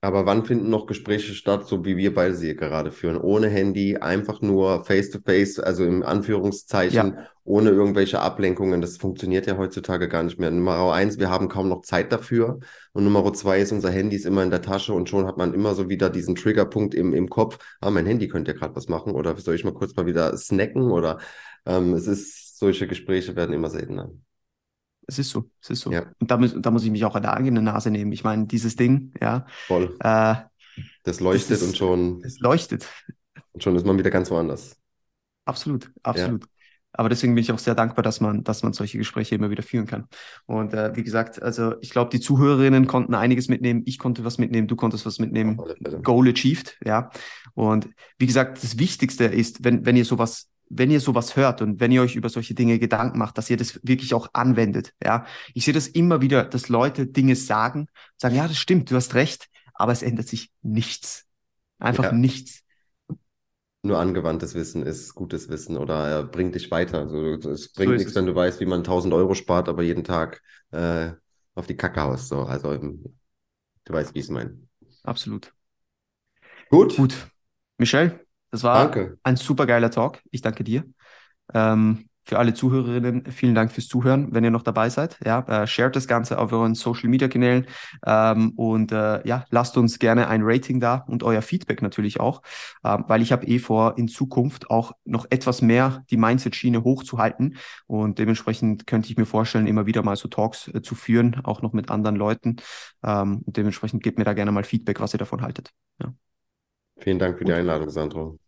[0.06, 3.18] Aber wann finden noch Gespräche statt, so wie wir beide sie gerade führen?
[3.18, 7.28] Ohne Handy, einfach nur face-to-face, -face, also im Anführungszeichen, ja.
[7.44, 8.82] ohne irgendwelche Ablenkungen.
[8.82, 10.52] Das funktioniert ja heutzutage gar nicht mehr.
[10.52, 12.60] Nummer eins, wir haben kaum noch Zeit dafür.
[12.94, 15.56] Und Nummer zwei ist, unser Handy ist immer in der Tasche und schon hat man
[15.56, 17.58] immer so wieder diesen Triggerpunkt im, im Kopf.
[17.82, 20.38] Ah, mein Handy könnte ja gerade was machen oder soll ich mal kurz mal wieder
[20.38, 21.18] snacken oder
[21.66, 24.12] ähm, es ist, solche Gespräche werden immer seltener.
[25.08, 25.92] Es ist so, es ist so.
[25.92, 26.04] Ja.
[26.20, 28.12] Und da, muss, da muss ich mich auch an der eigenen Nase nehmen.
[28.12, 29.46] Ich meine, dieses Ding, ja.
[29.68, 29.96] Voll.
[30.00, 30.36] Äh,
[31.04, 32.22] das leuchtet das ist, und schon.
[32.24, 32.88] Es leuchtet.
[33.52, 34.78] Und schon ist man wieder ganz woanders.
[35.46, 36.44] Absolut, absolut.
[36.44, 36.50] Ja.
[36.98, 39.64] Aber deswegen bin ich auch sehr dankbar, dass man, dass man solche Gespräche immer wieder
[39.64, 40.06] führen kann.
[40.46, 43.84] Und äh, wie gesagt, also ich glaube, die Zuhörerinnen konnten einiges mitnehmen.
[43.86, 45.58] Ich konnte was mitnehmen, du konntest was mitnehmen.
[46.04, 47.10] Goal achieved, ja.
[47.54, 51.80] Und wie gesagt, das Wichtigste ist, wenn, wenn ihr sowas wenn ihr sowas hört und
[51.80, 54.94] wenn ihr euch über solche Dinge Gedanken macht, dass ihr das wirklich auch anwendet.
[55.04, 57.88] Ja, ich sehe das immer wieder, dass Leute Dinge sagen,
[58.18, 61.26] sagen, ja, das stimmt, du hast recht, aber es ändert sich nichts.
[61.80, 62.12] Einfach ja.
[62.14, 62.64] nichts.
[63.84, 67.00] Nur angewandtes Wissen ist gutes Wissen oder er bringt dich weiter.
[67.00, 68.16] Also es bringt so nichts, es.
[68.16, 70.42] wenn du weißt, wie man 1000 Euro spart, aber jeden Tag
[70.72, 71.12] äh,
[71.54, 72.30] auf die Kacke haust.
[72.30, 74.58] So, also du weißt, wie ich es meine.
[75.04, 75.54] Absolut.
[76.70, 76.96] Gut.
[76.96, 77.28] Gut.
[77.78, 78.25] Michelle,
[78.56, 79.18] das war danke.
[79.24, 80.22] ein super geiler Talk.
[80.32, 80.86] Ich danke dir.
[81.54, 85.20] Ähm, für alle Zuhörerinnen, vielen Dank fürs Zuhören, wenn ihr noch dabei seid.
[85.26, 87.68] Ja, äh, shared das Ganze auf euren Social Media Kanälen
[88.06, 92.42] ähm, und äh, ja, lasst uns gerne ein Rating da und euer Feedback natürlich auch,
[92.86, 97.58] ähm, weil ich habe eh vor, in Zukunft auch noch etwas mehr die Mindset-Schiene hochzuhalten
[97.88, 101.62] und dementsprechend könnte ich mir vorstellen, immer wieder mal so Talks äh, zu führen, auch
[101.62, 102.56] noch mit anderen Leuten.
[103.04, 105.72] Ähm, und dementsprechend gebt mir da gerne mal Feedback, was ihr davon haltet.
[106.02, 106.14] Ja.
[106.98, 108.40] Vielen Dank für die Einladung, Sandro.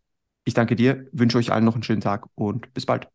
[0.48, 3.08] Ich danke dir, wünsche euch allen noch einen schönen Tag und bis bald.